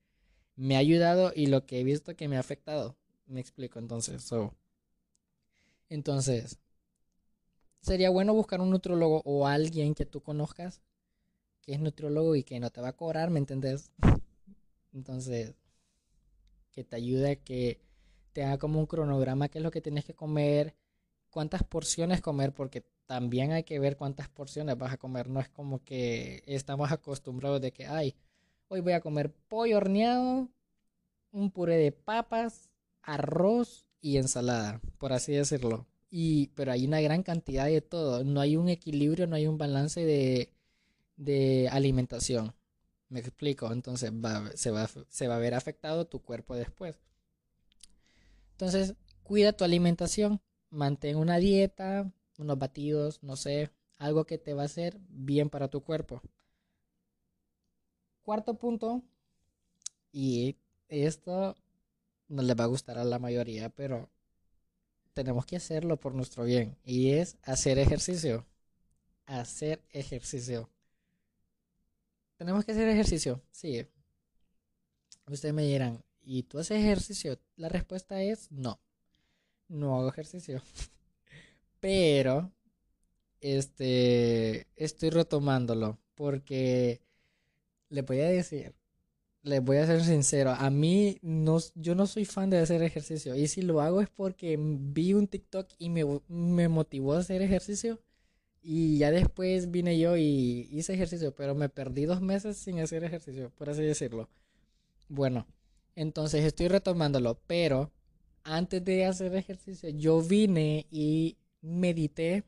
[0.55, 2.97] me ha ayudado y lo que he visto que me ha afectado.
[3.27, 4.23] Me explico entonces.
[4.23, 4.55] So.
[5.89, 6.61] Entonces,
[7.81, 10.81] sería bueno buscar un nutriólogo o alguien que tú conozcas
[11.61, 13.91] que es nutriólogo y que no te va a cobrar, ¿me entendés?
[14.93, 15.57] Entonces,
[16.71, 17.81] que te ayude que
[18.33, 20.77] te haga como un cronograma qué es lo que tienes que comer,
[21.31, 25.31] cuántas porciones comer, porque también hay que ver cuántas porciones vas a comer.
[25.31, 28.15] No es como que estamos acostumbrados de que, ay,
[28.69, 30.51] hoy voy a comer pollo horneado,
[31.33, 32.69] un puré de papas,
[33.03, 35.87] arroz y ensalada, por así decirlo.
[36.11, 38.25] Y, pero hay una gran cantidad de todo.
[38.25, 40.53] No hay un equilibrio, no hay un balance de,
[41.17, 42.55] de alimentación.
[43.09, 43.73] Me explico.
[43.73, 44.11] Entonces
[44.55, 46.97] se, va, se va a ver afectado tu cuerpo después.
[48.53, 50.43] Entonces, cuida tu alimentación.
[50.71, 55.69] Mantén una dieta, unos batidos, no sé, algo que te va a hacer bien para
[55.69, 56.23] tu cuerpo.
[58.23, 59.03] Cuarto punto,
[60.13, 60.57] y
[60.89, 61.57] esto
[62.29, 64.09] no le va a gustar a la mayoría, pero
[65.15, 68.47] tenemos que hacerlo por nuestro bien, y es hacer ejercicio.
[69.27, 70.71] Hacer ejercicio.
[72.37, 73.87] Tenemos que hacer ejercicio, sí.
[75.27, 77.39] Ustedes me dirán, ¿y tú haces ejercicio?
[77.57, 78.81] La respuesta es no.
[79.69, 80.63] No hago ejercicio.
[81.81, 82.53] pero
[83.41, 87.01] este estoy retomándolo porque
[87.89, 88.75] le voy a decir,
[89.43, 93.35] le voy a ser sincero, a mí no, yo no soy fan de hacer ejercicio
[93.35, 97.43] y si lo hago es porque vi un TikTok y me, me motivó a hacer
[97.43, 98.01] ejercicio
[98.63, 103.05] y ya después vine yo y hice ejercicio, pero me perdí dos meses sin hacer
[103.05, 104.29] ejercicio, por así decirlo.
[105.09, 105.47] Bueno,
[105.95, 107.93] entonces estoy retomándolo, pero
[108.45, 112.45] antes de hacer ejercicio yo vine y medité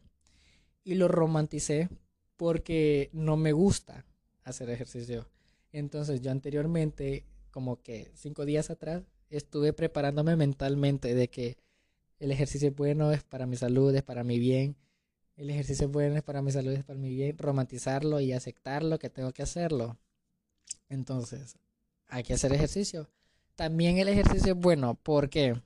[0.85, 1.88] y lo romanticé
[2.37, 4.07] porque no me gusta
[4.44, 5.29] hacer ejercicio.
[5.73, 11.59] Entonces yo anteriormente, como que cinco días atrás, estuve preparándome mentalmente de que
[12.18, 14.77] el ejercicio es bueno, es para mi salud, es para mi bien.
[15.37, 17.38] El ejercicio es bueno, es para mi salud, es para mi bien.
[17.38, 19.99] Romantizarlo y aceptarlo que tengo que hacerlo.
[20.88, 21.57] Entonces,
[22.09, 23.09] hay que hacer ejercicio.
[23.55, 24.96] También el ejercicio es bueno.
[24.96, 25.61] ¿Por qué?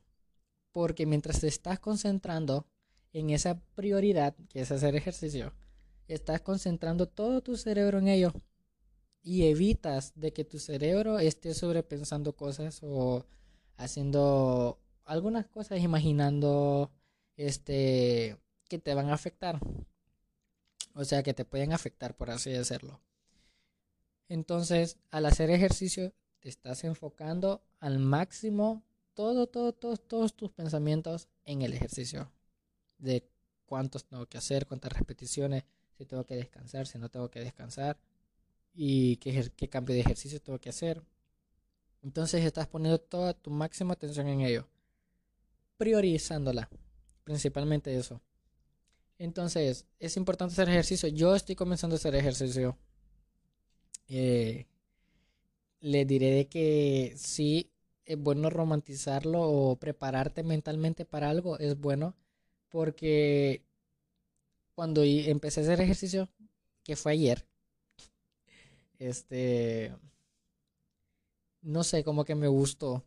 [0.71, 2.67] Porque mientras te estás concentrando
[3.15, 5.55] en esa prioridad que es hacer ejercicio,
[6.09, 8.33] estás concentrando todo tu cerebro en ello
[9.23, 13.25] y evitas de que tu cerebro esté sobrepensando cosas o
[13.77, 16.91] haciendo algunas cosas imaginando
[17.37, 18.37] este
[18.69, 19.61] que te van a afectar.
[20.95, 23.01] O sea, que te pueden afectar por así decirlo.
[24.29, 28.83] Entonces, al hacer ejercicio te estás enfocando al máximo
[29.15, 32.34] todo, todo, todos, todos tus pensamientos en el ejercicio
[32.99, 33.29] de
[33.67, 35.65] cuántos tengo que hacer, cuántas repeticiones,
[35.97, 37.99] si tengo que descansar, si no tengo que descansar
[38.75, 41.03] y qué, qué cambio de ejercicio tengo que hacer.
[42.03, 44.69] Entonces estás poniendo toda tu máxima atención en ello,
[45.79, 46.69] priorizándola,
[47.25, 48.21] principalmente eso.
[49.19, 51.09] Entonces, es importante hacer ejercicio.
[51.09, 52.77] Yo estoy comenzando a hacer ejercicio.
[54.09, 54.67] Eh,
[55.81, 57.71] le diré de que sí
[58.05, 62.15] es bueno romantizarlo o prepararte mentalmente para algo, es bueno,
[62.75, 63.63] porque
[64.75, 66.29] cuando empecé a hacer ejercicio,
[66.83, 67.47] que fue ayer,
[68.99, 69.95] este,
[71.63, 73.05] no sé, como que me gustó.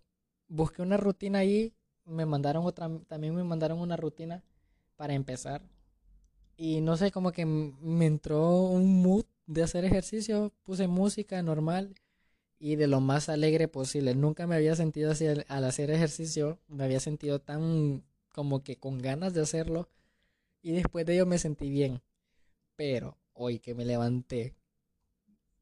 [0.48, 1.74] Busqué una rutina ahí,
[2.06, 4.42] me mandaron otra, también me mandaron una rutina
[4.96, 5.62] para empezar.
[6.56, 11.94] Y no sé, como que me entró un mood de hacer ejercicio, puse música normal
[12.58, 14.16] y de lo más alegre posible.
[14.16, 19.00] Nunca me había sentido así al, hacer ejercicio, me había sentido tan como que con
[19.00, 19.90] ganas de hacerlo
[20.62, 22.02] y después de ello me sentí bien.
[22.76, 24.56] Pero hoy que me levanté,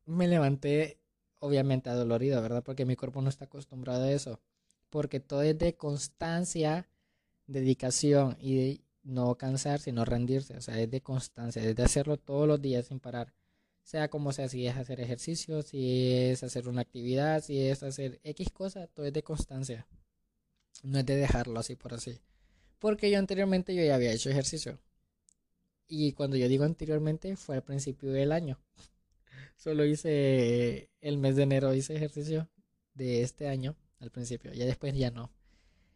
[0.06, 1.00] me levanté
[1.40, 2.64] obviamente adolorido, ¿verdad?
[2.64, 4.42] Porque mi cuerpo no está acostumbrado a eso.
[4.90, 6.88] Porque todo es de constancia,
[7.48, 10.58] dedicación y de no cansar, sino rendirse.
[10.58, 13.34] O sea, es de constancia, es de hacerlo todos los días sin parar
[13.86, 18.20] sea como sea, si es hacer ejercicio, si es hacer una actividad, si es hacer
[18.24, 19.88] X cosa, todo es de constancia.
[20.84, 22.20] No es de dejarlo así por así.
[22.86, 24.78] Porque yo anteriormente yo ya había hecho ejercicio.
[25.88, 28.60] Y cuando yo digo anteriormente fue al principio del año.
[29.58, 32.48] Solo hice el mes de enero hice ejercicio
[32.94, 34.54] de este año al principio.
[34.54, 35.32] Ya después ya no.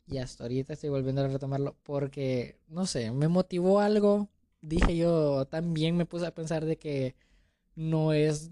[0.07, 4.27] Y hasta ahorita estoy volviendo a retomarlo porque, no sé, me motivó algo.
[4.61, 7.13] Dije yo, también me puse a pensar de que
[7.75, 8.49] no es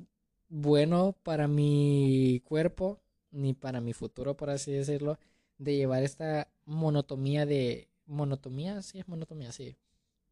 [0.47, 5.17] bueno para mi cuerpo ni para mi futuro, por así decirlo,
[5.57, 9.77] de llevar esta monotomía de monotomía, sí es monotomía, sí,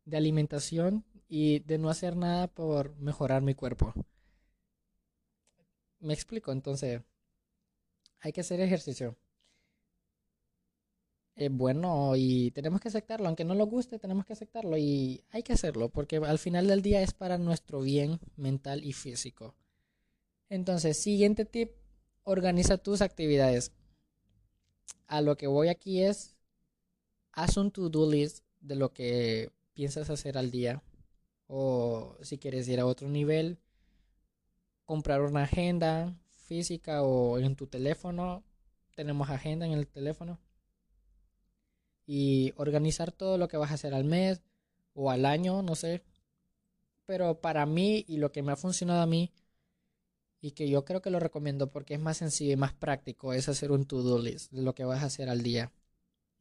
[0.06, 3.94] de alimentación y de no hacer nada por mejorar mi cuerpo.
[6.00, 7.02] Me explico, entonces
[8.20, 9.18] hay que hacer ejercicio.
[11.52, 15.52] Bueno y tenemos que aceptarlo, aunque no nos guste, tenemos que aceptarlo y hay que
[15.54, 19.54] hacerlo porque al final del día es para nuestro bien mental y físico.
[20.50, 21.72] Entonces, siguiente tip,
[22.24, 23.72] organiza tus actividades.
[25.08, 26.35] A lo que voy aquí es,
[27.36, 30.82] haz un to-do list de lo que piensas hacer al día
[31.48, 33.60] o si quieres ir a otro nivel,
[34.86, 38.44] comprar una agenda física o en tu teléfono.
[38.96, 40.40] Tenemos agenda en el teléfono
[42.08, 44.42] y organizar todo lo que vas a hacer al mes
[44.94, 46.04] o al año, no sé.
[47.06, 49.32] Pero para mí y lo que me ha funcionado a mí
[50.42, 53.50] y que yo creo que lo recomiendo porque es más sencillo y más práctico es
[53.50, 55.72] hacer un to-do list de lo que vas a hacer al día.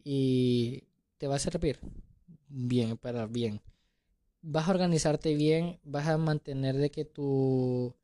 [0.05, 0.85] Y
[1.19, 1.81] te va a servir
[2.49, 3.61] bien, para bien.
[4.43, 7.95] Vas a organizarte bien, vas a mantener de que tu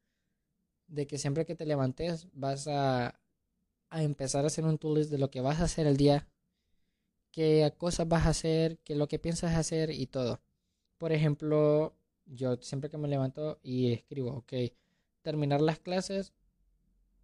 [0.89, 3.21] de que siempre que te levantes vas a,
[3.91, 6.27] a empezar a hacer un to-do list de lo que vas a hacer el día
[7.31, 10.41] qué cosas vas a hacer, qué lo que piensas hacer y todo.
[10.99, 14.53] Por ejemplo, yo siempre que me levanto y escribo, ok,
[15.23, 16.33] terminar las clases,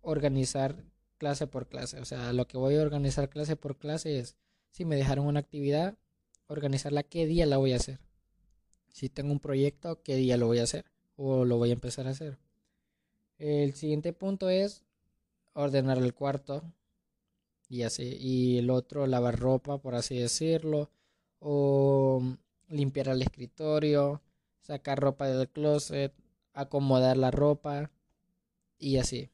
[0.02, 0.84] organizar
[1.18, 2.00] clase por clase.
[2.00, 4.36] O sea, lo que voy a organizar clase por clase es,
[4.76, 5.96] si me dejaron una actividad,
[6.48, 7.98] organizarla qué día la voy a hacer.
[8.90, 10.84] Si tengo un proyecto, qué día lo voy a hacer
[11.16, 12.36] o lo voy a empezar a hacer.
[13.38, 14.84] El siguiente punto es
[15.54, 16.62] ordenar el cuarto,
[17.70, 18.18] y así.
[18.20, 20.90] Y el otro, lavar ropa, por así decirlo.
[21.38, 22.22] O
[22.68, 24.20] limpiar el escritorio,
[24.60, 26.12] sacar ropa del closet,
[26.52, 27.90] acomodar la ropa
[28.78, 29.30] y así.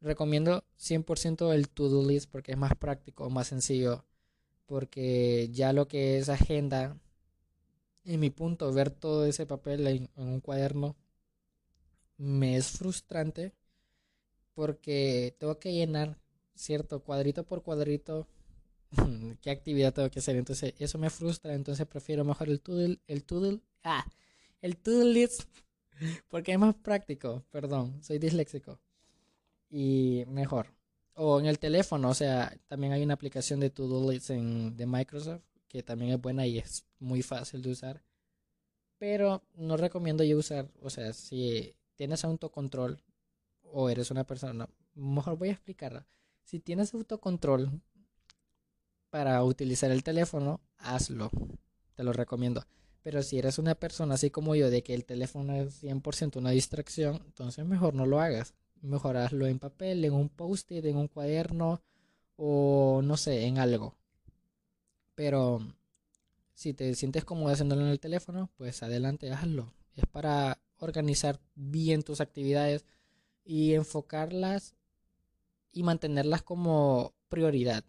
[0.00, 4.06] Recomiendo 100% el to-do list porque es más práctico, más sencillo.
[4.66, 6.98] Porque ya lo que es agenda,
[8.04, 10.96] en mi punto, ver todo ese papel en un cuaderno
[12.16, 13.52] me es frustrante
[14.54, 16.18] porque tengo que llenar
[16.54, 18.28] cierto, cuadrito por cuadrito,
[19.40, 20.36] qué actividad tengo que hacer.
[20.36, 21.54] Entonces, eso me frustra.
[21.54, 24.04] Entonces, prefiero mejor el Toodle, el Toodle, ah,
[24.60, 25.42] el Toodle List,
[26.28, 27.44] porque es más práctico.
[27.50, 28.78] Perdón, soy disléxico.
[29.70, 30.68] Y mejor.
[31.14, 35.42] O en el teléfono, o sea, también hay una aplicación de To-Do en, de Microsoft
[35.68, 38.02] que también es buena y es muy fácil de usar.
[38.98, 43.02] Pero no recomiendo yo usar, o sea, si tienes autocontrol
[43.62, 46.06] o eres una persona, mejor voy a explicarla
[46.44, 47.80] si tienes autocontrol
[49.10, 51.30] para utilizar el teléfono, hazlo.
[51.94, 52.66] Te lo recomiendo.
[53.02, 56.50] Pero si eres una persona así como yo, de que el teléfono es 100% una
[56.50, 58.54] distracción, entonces mejor no lo hagas.
[58.82, 61.80] Mejor hazlo en papel, en un post-it, en un cuaderno
[62.36, 63.96] o no sé, en algo.
[65.14, 65.60] Pero
[66.54, 69.72] si te sientes cómodo haciéndolo en el teléfono, pues adelante, hazlo.
[69.94, 72.84] Es para organizar bien tus actividades
[73.44, 74.74] y enfocarlas
[75.72, 77.84] y mantenerlas como prioridad.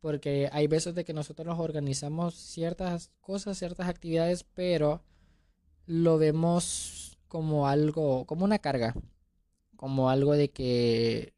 [0.00, 5.02] Porque hay veces de que nosotros nos organizamos ciertas cosas, ciertas actividades, pero
[5.86, 8.94] lo vemos como algo, como una carga,
[9.78, 11.34] como algo de que,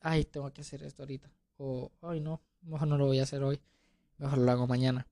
[0.00, 3.42] ay, tengo que hacer esto ahorita, o, ay, no, mejor no lo voy a hacer
[3.42, 3.60] hoy,
[4.16, 5.06] mejor lo hago mañana.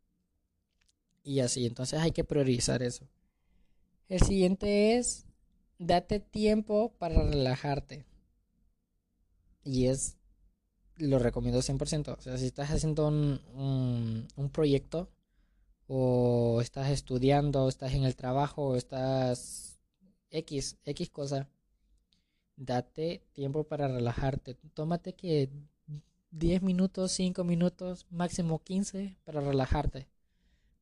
[1.22, 3.06] Y así, entonces hay que priorizar eso.
[4.08, 5.26] El siguiente es,
[5.78, 8.06] date tiempo para relajarte.
[9.62, 10.16] Y es,
[10.96, 12.16] lo recomiendo 100%.
[12.16, 15.10] O sea, si estás haciendo un, un, proyecto,
[15.86, 19.78] o estás estudiando, o estás en el trabajo, o estás
[20.30, 21.50] X, X cosa,
[22.64, 24.56] date tiempo para relajarte.
[24.74, 25.50] Tómate que
[26.30, 30.08] 10 minutos, 5 minutos, máximo 15 para relajarte.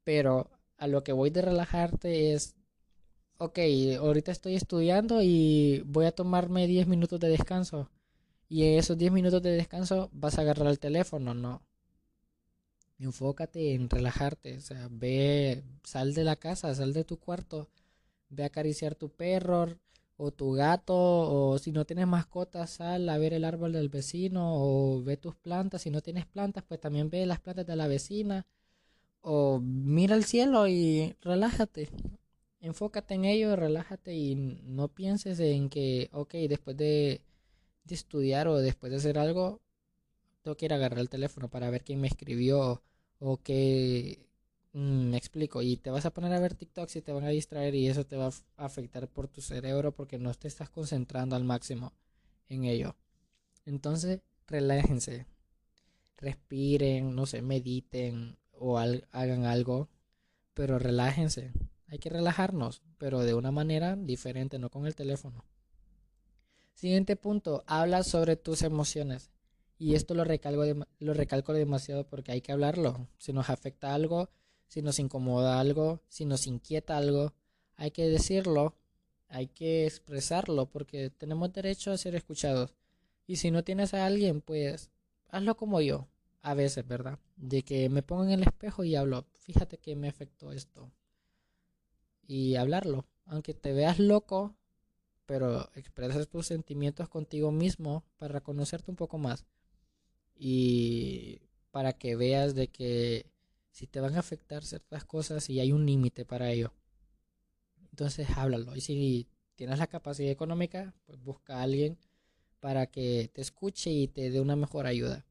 [0.04, 2.54] Pero a lo que voy de relajarte es,
[3.38, 3.58] ok,
[3.98, 7.90] ahorita estoy estudiando y voy a tomarme 10 minutos de descanso.
[8.48, 11.62] Y en esos 10 minutos de descanso vas a agarrar el teléfono, no.
[12.98, 17.68] Enfócate en relajarte, o sea, ve, sal de la casa, sal de tu cuarto,
[18.28, 19.78] ve a acariciar tu perro
[20.22, 24.42] o tu gato, o si no tienes mascotas, sal a ver el árbol del vecino,
[24.54, 27.88] o ve tus plantas, si no tienes plantas, pues también ve las plantas de la
[27.88, 28.46] vecina
[29.22, 31.88] o mira el cielo y relájate.
[32.60, 37.22] Enfócate en ello, relájate y no pienses en que, ok, después de,
[37.88, 39.60] estudiar o después de hacer algo,
[40.42, 42.82] tengo que ir a agarrar el teléfono para ver quién me escribió
[43.18, 44.29] o qué
[44.72, 45.62] me explico.
[45.62, 48.04] Y te vas a poner a ver TikToks y te van a distraer y eso
[48.06, 51.92] te va a afectar por tu cerebro porque no te estás concentrando al máximo
[52.48, 52.96] en ello.
[53.64, 55.26] Entonces, relájense,
[56.16, 59.88] respiren, no sé, mediten, o hagan algo,
[60.54, 61.52] pero relájense.
[61.88, 65.44] Hay que relajarnos, pero de una manera diferente, no con el teléfono.
[66.74, 69.30] Siguiente punto, habla sobre tus emociones.
[69.78, 70.62] Y esto lo recalco,
[70.98, 73.08] lo recalco demasiado porque hay que hablarlo.
[73.18, 74.28] Si nos afecta algo,
[74.70, 77.34] si nos incomoda algo, si nos inquieta algo,
[77.74, 78.76] hay que decirlo,
[79.28, 82.76] hay que expresarlo porque tenemos derecho a ser escuchados.
[83.26, 84.88] Y si no tienes a alguien, pues
[85.28, 86.06] hazlo como yo,
[86.40, 87.18] a veces, ¿verdad?
[87.34, 90.92] De que me pongo en el espejo y hablo, fíjate que me afectó esto.
[92.28, 94.54] Y hablarlo, aunque te veas loco,
[95.26, 99.46] pero expresas tus sentimientos contigo mismo para conocerte un poco más.
[100.36, 101.40] Y
[101.72, 103.29] para que veas de que
[103.70, 106.72] si te van a afectar ciertas cosas y hay un límite para ello.
[107.90, 108.76] Entonces háblalo.
[108.76, 111.98] Y si tienes la capacidad económica, pues busca a alguien
[112.60, 115.26] para que te escuche y te dé una mejor ayuda.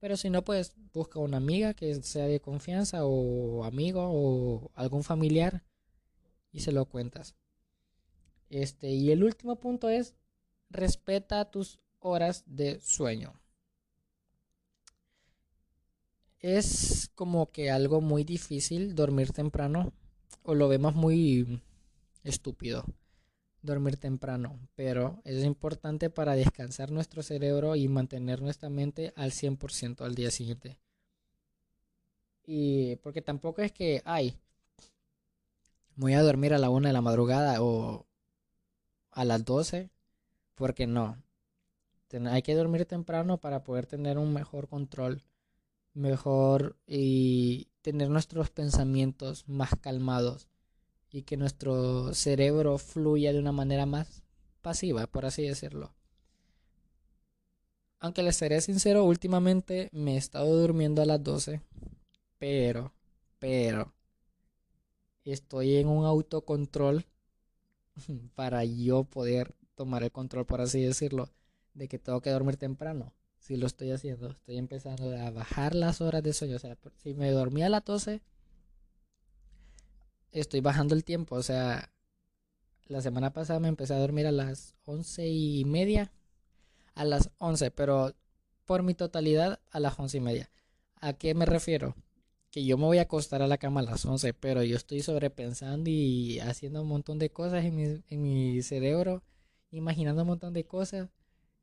[0.00, 5.02] Pero si no, pues busca una amiga que sea de confianza o amigo o algún
[5.02, 5.64] familiar
[6.52, 7.34] y se lo cuentas.
[8.48, 10.14] Este, y el último punto es
[10.70, 13.40] respeta tus horas de sueño.
[16.40, 19.92] Es como que algo muy difícil dormir temprano
[20.42, 21.60] o lo vemos muy
[22.22, 22.84] estúpido
[23.62, 30.04] dormir temprano, pero es importante para descansar nuestro cerebro y mantener nuestra mente al 100%
[30.04, 30.78] al día siguiente.
[32.44, 34.38] Y porque tampoco es que, ay,
[35.96, 38.06] voy a dormir a la una de la madrugada o
[39.10, 39.90] a las 12,
[40.54, 41.22] porque no.
[42.30, 45.22] hay que dormir temprano para poder tener un mejor control,
[45.94, 50.48] mejor y tener nuestros pensamientos más calmados
[51.10, 54.22] y que nuestro cerebro fluya de una manera más
[54.60, 55.94] pasiva, por así decirlo.
[58.00, 61.60] Aunque les seré sincero, últimamente me he estado durmiendo a las 12,
[62.38, 62.92] pero,
[63.38, 63.92] pero,
[65.24, 67.06] estoy en un autocontrol
[68.34, 71.30] para yo poder tomar el control, por así decirlo,
[71.74, 73.12] de que tengo que dormir temprano.
[73.48, 76.56] Si lo estoy haciendo, estoy empezando a bajar las horas de sueño.
[76.56, 78.20] O sea, si me dormía a las 12,
[80.32, 81.36] estoy bajando el tiempo.
[81.36, 81.90] O sea,
[82.88, 86.12] la semana pasada me empecé a dormir a las once y media.
[86.94, 88.14] A las once, pero
[88.66, 90.50] por mi totalidad a las once y media.
[91.00, 91.96] ¿A qué me refiero?
[92.50, 95.00] Que yo me voy a acostar a la cama a las once, pero yo estoy
[95.00, 99.22] sobrepensando y haciendo un montón de cosas en mi, en mi cerebro,
[99.70, 101.08] imaginando un montón de cosas,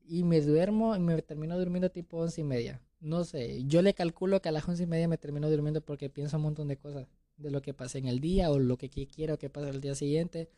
[0.07, 2.81] y me duermo y me termino durmiendo tipo once y media.
[2.99, 6.09] No sé, yo le calculo que a las once y media me termino durmiendo porque
[6.09, 8.89] pienso un montón de cosas de lo que pase en el día o lo que
[8.89, 10.49] quiero que pase el día siguiente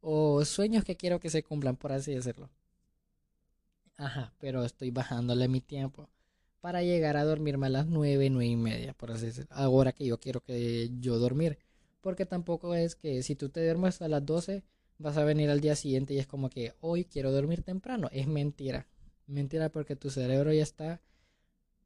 [0.00, 2.50] o sueños que quiero que se cumplan, por así decirlo.
[3.96, 6.08] Ajá, pero estoy bajándole mi tiempo
[6.60, 9.48] para llegar a dormirme a las nueve, nueve y media, por así decirlo.
[9.50, 11.58] Ahora que yo quiero que yo dormir.
[12.00, 14.64] Porque tampoco es que si tú te duermes a las 12,
[14.98, 18.08] vas a venir al día siguiente y es como que hoy quiero dormir temprano.
[18.12, 18.86] Es mentira.
[19.32, 21.00] Mentira porque tu cerebro ya está,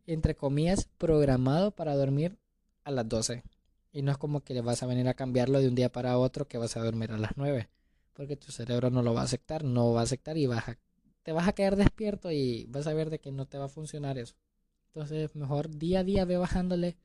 [0.04, 2.36] entre comillas, programado para dormir
[2.82, 3.44] a las 12
[3.92, 6.18] Y no es como que le vas a venir a cambiarlo de un día para
[6.18, 7.68] otro que vas a dormir a las 9.
[8.14, 10.78] Porque tu cerebro no lo va a aceptar, no va a aceptar y vas a,
[11.22, 13.68] te vas a quedar despierto y vas a ver de que no te va a
[13.68, 14.34] funcionar eso.
[14.88, 16.96] Entonces, mejor día a día ve bajándole,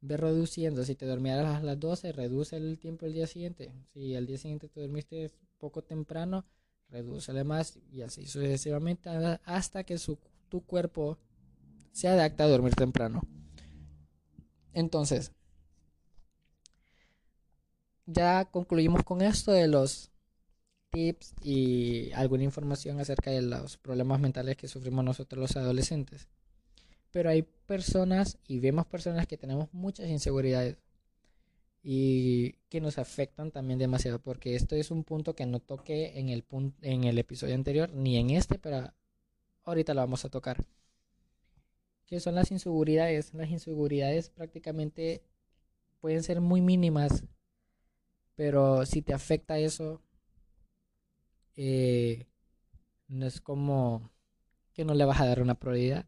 [0.00, 0.82] ve reduciendo.
[0.82, 3.70] Si te dormías a las 12, reduce el tiempo el día siguiente.
[3.92, 6.44] Si al día siguiente te dormiste poco temprano,
[6.92, 9.10] redúcele más y así sucesivamente
[9.44, 10.18] hasta que su,
[10.48, 11.18] tu cuerpo
[11.90, 13.22] se adapta a dormir temprano.
[14.74, 15.32] Entonces,
[18.06, 20.10] ya concluimos con esto de los
[20.90, 26.28] tips y alguna información acerca de los problemas mentales que sufrimos nosotros los adolescentes.
[27.10, 30.76] Pero hay personas y vemos personas que tenemos muchas inseguridades
[31.82, 36.28] y que nos afectan también demasiado porque esto es un punto que no toqué en
[36.28, 36.44] el
[36.82, 38.92] en el episodio anterior ni en este, pero
[39.64, 40.64] ahorita lo vamos a tocar.
[42.06, 43.34] ¿Qué son las inseguridades?
[43.34, 45.24] Las inseguridades prácticamente
[46.00, 47.24] pueden ser muy mínimas,
[48.36, 50.02] pero si te afecta eso,
[51.56, 52.26] eh,
[53.08, 54.10] no es como
[54.72, 56.06] que no le vas a dar una prioridad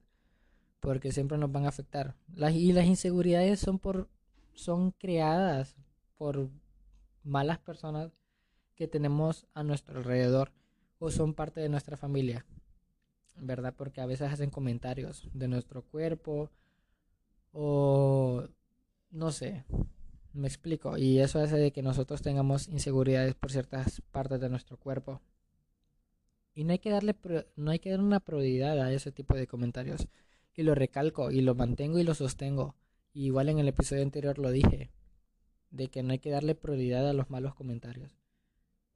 [0.80, 2.16] porque siempre nos van a afectar.
[2.34, 4.10] Las, y las inseguridades son por
[4.54, 5.76] son creadas
[6.16, 6.48] por
[7.22, 8.12] malas personas
[8.74, 10.52] que tenemos a nuestro alrededor
[10.98, 12.46] o son parte de nuestra familia.
[13.36, 13.74] ¿Verdad?
[13.76, 16.50] Porque a veces hacen comentarios de nuestro cuerpo
[17.52, 18.44] o
[19.10, 19.64] no sé,
[20.32, 20.98] me explico.
[20.98, 25.20] Y eso hace de que nosotros tengamos inseguridades por ciertas partes de nuestro cuerpo.
[26.54, 27.16] Y no hay que darle
[27.56, 30.06] no hay que dar una prioridad a ese tipo de comentarios
[30.54, 32.76] y lo recalco y lo mantengo y lo sostengo.
[33.14, 34.90] Igual en el episodio anterior lo dije,
[35.70, 38.12] de que no hay que darle prioridad a los malos comentarios.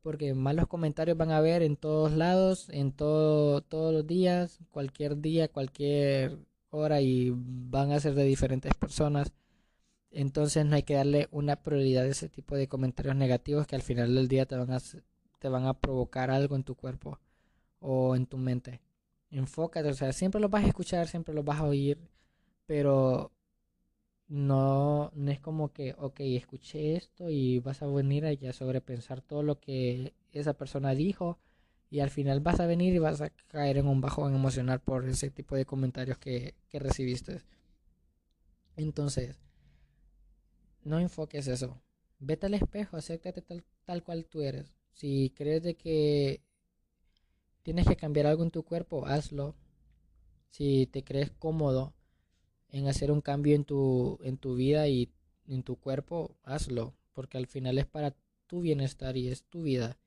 [0.03, 5.21] Porque malos comentarios van a haber en todos lados, en todo, todos los días, cualquier
[5.21, 6.39] día, cualquier
[6.71, 9.33] hora y van a ser de diferentes personas.
[10.11, 13.83] Entonces no hay que darle una prioridad a ese tipo de comentarios negativos que al
[13.83, 14.81] final del día te van a,
[15.39, 17.19] te van a provocar algo en tu cuerpo
[17.81, 18.81] o en tu mente
[19.31, 21.99] enfócate, o sea, siempre lo vas a escuchar, siempre lo vas a oír,
[22.67, 23.33] pero
[24.29, 29.43] no, es como que, ok, escuché esto y vas a venir a ya sobrepensar todo
[29.43, 31.39] lo que esa persona dijo
[31.91, 35.09] y al final vas a venir y vas a caer en un bajón emocional por
[35.09, 37.43] ese tipo de comentarios que, que recibiste.
[38.77, 39.37] Entonces,
[40.85, 41.81] no enfoques eso.
[42.19, 44.73] Vete al espejo, acéptate tal, tal cual tú eres.
[44.93, 46.43] Si crees de que
[47.63, 49.55] tienes que cambiar algo en tu cuerpo, hazlo.
[50.51, 51.95] Si te crees cómodo
[52.71, 55.11] en hacer un cambio en tu, en tu vida y
[55.47, 58.15] en tu cuerpo, hazlo, porque al final es para
[58.47, 59.99] tu bienestar y es tu vida.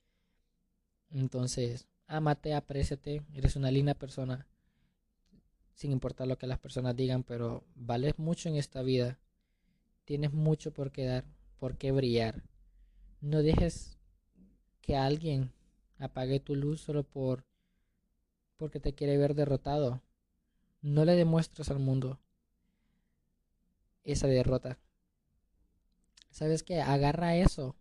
[1.10, 4.48] Entonces, ámate, apréciate, eres una linda persona,
[5.74, 9.20] sin importar lo que las personas digan, pero vales mucho en esta vida.
[10.06, 11.26] Tienes mucho por qué dar,
[11.58, 12.44] por qué brillar.
[13.20, 13.98] No dejes
[14.82, 15.52] que alguien
[15.98, 17.46] apague tu luz solo por
[18.58, 20.02] porque te quiere ver derrotado.
[20.82, 22.20] No le demuestres al mundo
[24.04, 24.80] esa derrota.
[26.30, 26.82] ¿Sabes qué?
[26.82, 27.76] Agarra eso,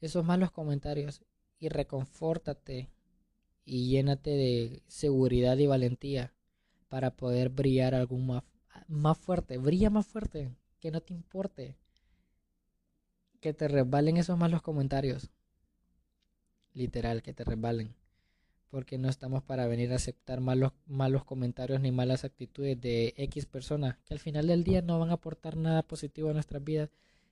[0.00, 1.22] esos malos comentarios
[1.58, 2.90] y reconfórtate
[3.64, 6.34] y llénate de seguridad y valentía
[6.88, 8.44] para poder brillar algún más,
[8.86, 9.58] más fuerte.
[9.58, 11.76] Brilla más fuerte, que no te importe
[13.40, 15.30] que te resbalen esos malos comentarios.
[16.74, 17.94] Literal, que te resbalen
[18.70, 23.46] porque no estamos para venir a aceptar malos, malos comentarios ni malas actitudes de X
[23.46, 26.90] personas que al final del día no van a aportar nada positivo a nuestras vidas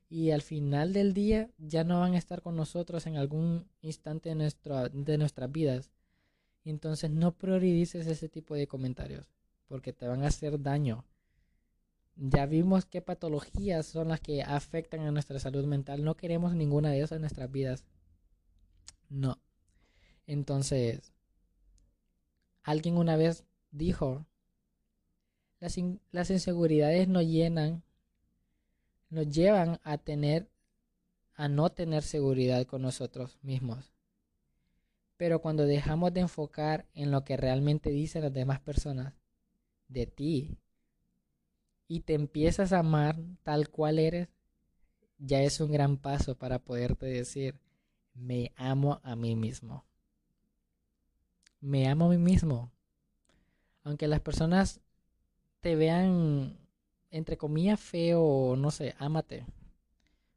[0.09, 4.35] y al final del día ya no van a estar con nosotros en algún instante
[4.35, 5.91] de, de nuestras vidas.
[6.65, 9.29] Entonces no priorices ese tipo de comentarios
[9.67, 11.05] porque te van a hacer daño.
[12.17, 16.03] Ya vimos qué patologías son las que afectan a nuestra salud mental.
[16.03, 17.85] No queremos ninguna de esas en nuestras vidas.
[19.11, 19.39] No.
[20.27, 21.13] Entonces,
[22.67, 24.27] Alguien una vez dijo,
[25.61, 25.79] las,
[26.31, 27.85] inseguridades nos llenan,
[29.09, 30.51] nos llevan a tener,
[31.37, 33.93] a no tener seguridad con nosotros mismos.
[35.17, 39.15] Pero cuando dejamos de enfocar en lo que realmente dicen las demás personas
[39.87, 40.59] de ti
[41.87, 44.29] y te empiezas a amar tal cual eres,
[45.19, 47.61] ya es un gran paso para poderte decir,
[48.13, 49.85] me amo a mí mismo
[51.61, 52.73] me amo a mí mismo.
[53.85, 54.81] Aunque las personas
[55.61, 56.59] te vean,
[57.11, 59.47] entre comillas, feo no sé, ámate.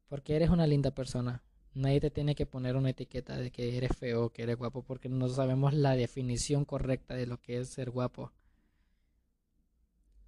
[0.08, 1.44] Porque eres una linda persona.
[1.74, 4.84] Nadie te tiene que poner una etiqueta de que eres feo o que eres guapo
[4.84, 8.32] porque no sabemos la definición correcta de lo que es ser guapo.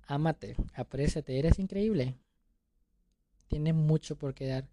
[0.08, 2.16] Ámate, apréciate, eres increíble.
[3.48, 4.70] Tienes mucho por qué dar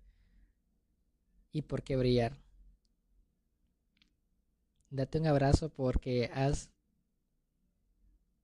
[1.53, 2.37] y por qué brillar.
[4.91, 6.71] Date un abrazo porque has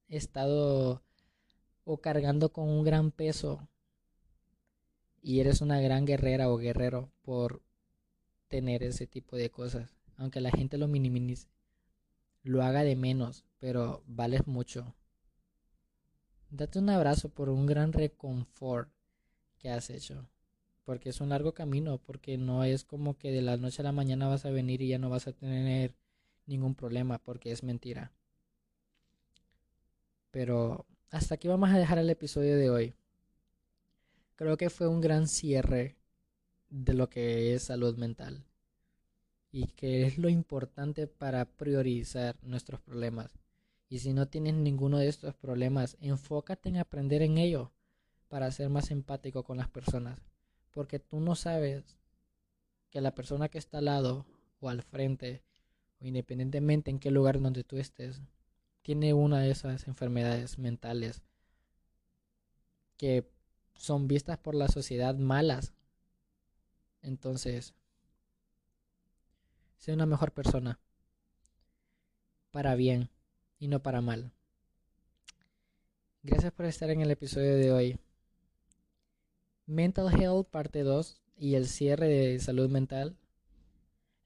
[0.08, 1.02] estado
[1.84, 3.68] o cargando con un gran peso
[5.22, 7.62] y eres una gran guerrera o guerrero por
[8.48, 9.96] tener ese tipo de cosas.
[10.16, 11.48] Aunque la gente lo minimice,
[12.42, 14.94] lo haga de menos, pero vales mucho.
[16.50, 18.90] Date un abrazo por un gran reconfort
[19.58, 20.28] que has hecho.
[20.84, 23.92] Porque es un largo camino, porque no es como que de la noche a la
[23.92, 25.94] mañana vas a venir y ya no vas a tener
[26.46, 28.12] ningún problema, porque es mentira.
[30.30, 32.94] Pero hasta aquí vamos a dejar el episodio de hoy.
[34.36, 35.96] Creo que fue un gran cierre
[36.70, 38.44] de lo que es salud mental
[39.52, 43.38] y que es lo importante para priorizar nuestros problemas.
[43.88, 47.70] Y si no tienes ninguno de estos problemas, enfócate en aprender en ello
[48.28, 50.18] para ser más empático con las personas,
[50.72, 51.96] porque tú no sabes
[52.90, 54.26] que la persona que está al lado
[54.58, 55.42] o al frente
[56.04, 58.20] independientemente en qué lugar donde tú estés
[58.82, 61.22] tiene una de esas enfermedades mentales
[62.98, 63.26] que
[63.74, 65.72] son vistas por la sociedad malas.
[67.00, 67.74] Entonces,
[69.78, 70.78] sé una mejor persona.
[72.50, 73.10] Para bien
[73.58, 74.30] y no para mal.
[76.22, 77.98] Gracias por estar en el episodio de hoy.
[79.66, 83.16] Mental Health parte 2 y el cierre de salud mental.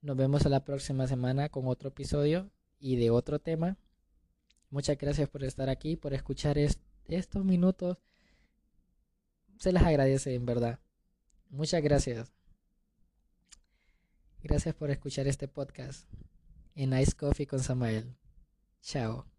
[0.01, 3.77] Nos vemos a la próxima semana con otro episodio y de otro tema.
[4.71, 7.99] Muchas gracias por estar aquí, por escuchar estos minutos.
[9.59, 10.79] Se les agradece, en verdad.
[11.51, 12.33] Muchas gracias.
[14.43, 16.09] Gracias por escuchar este podcast
[16.75, 18.15] en Ice Coffee con Samael.
[18.81, 19.38] Chao.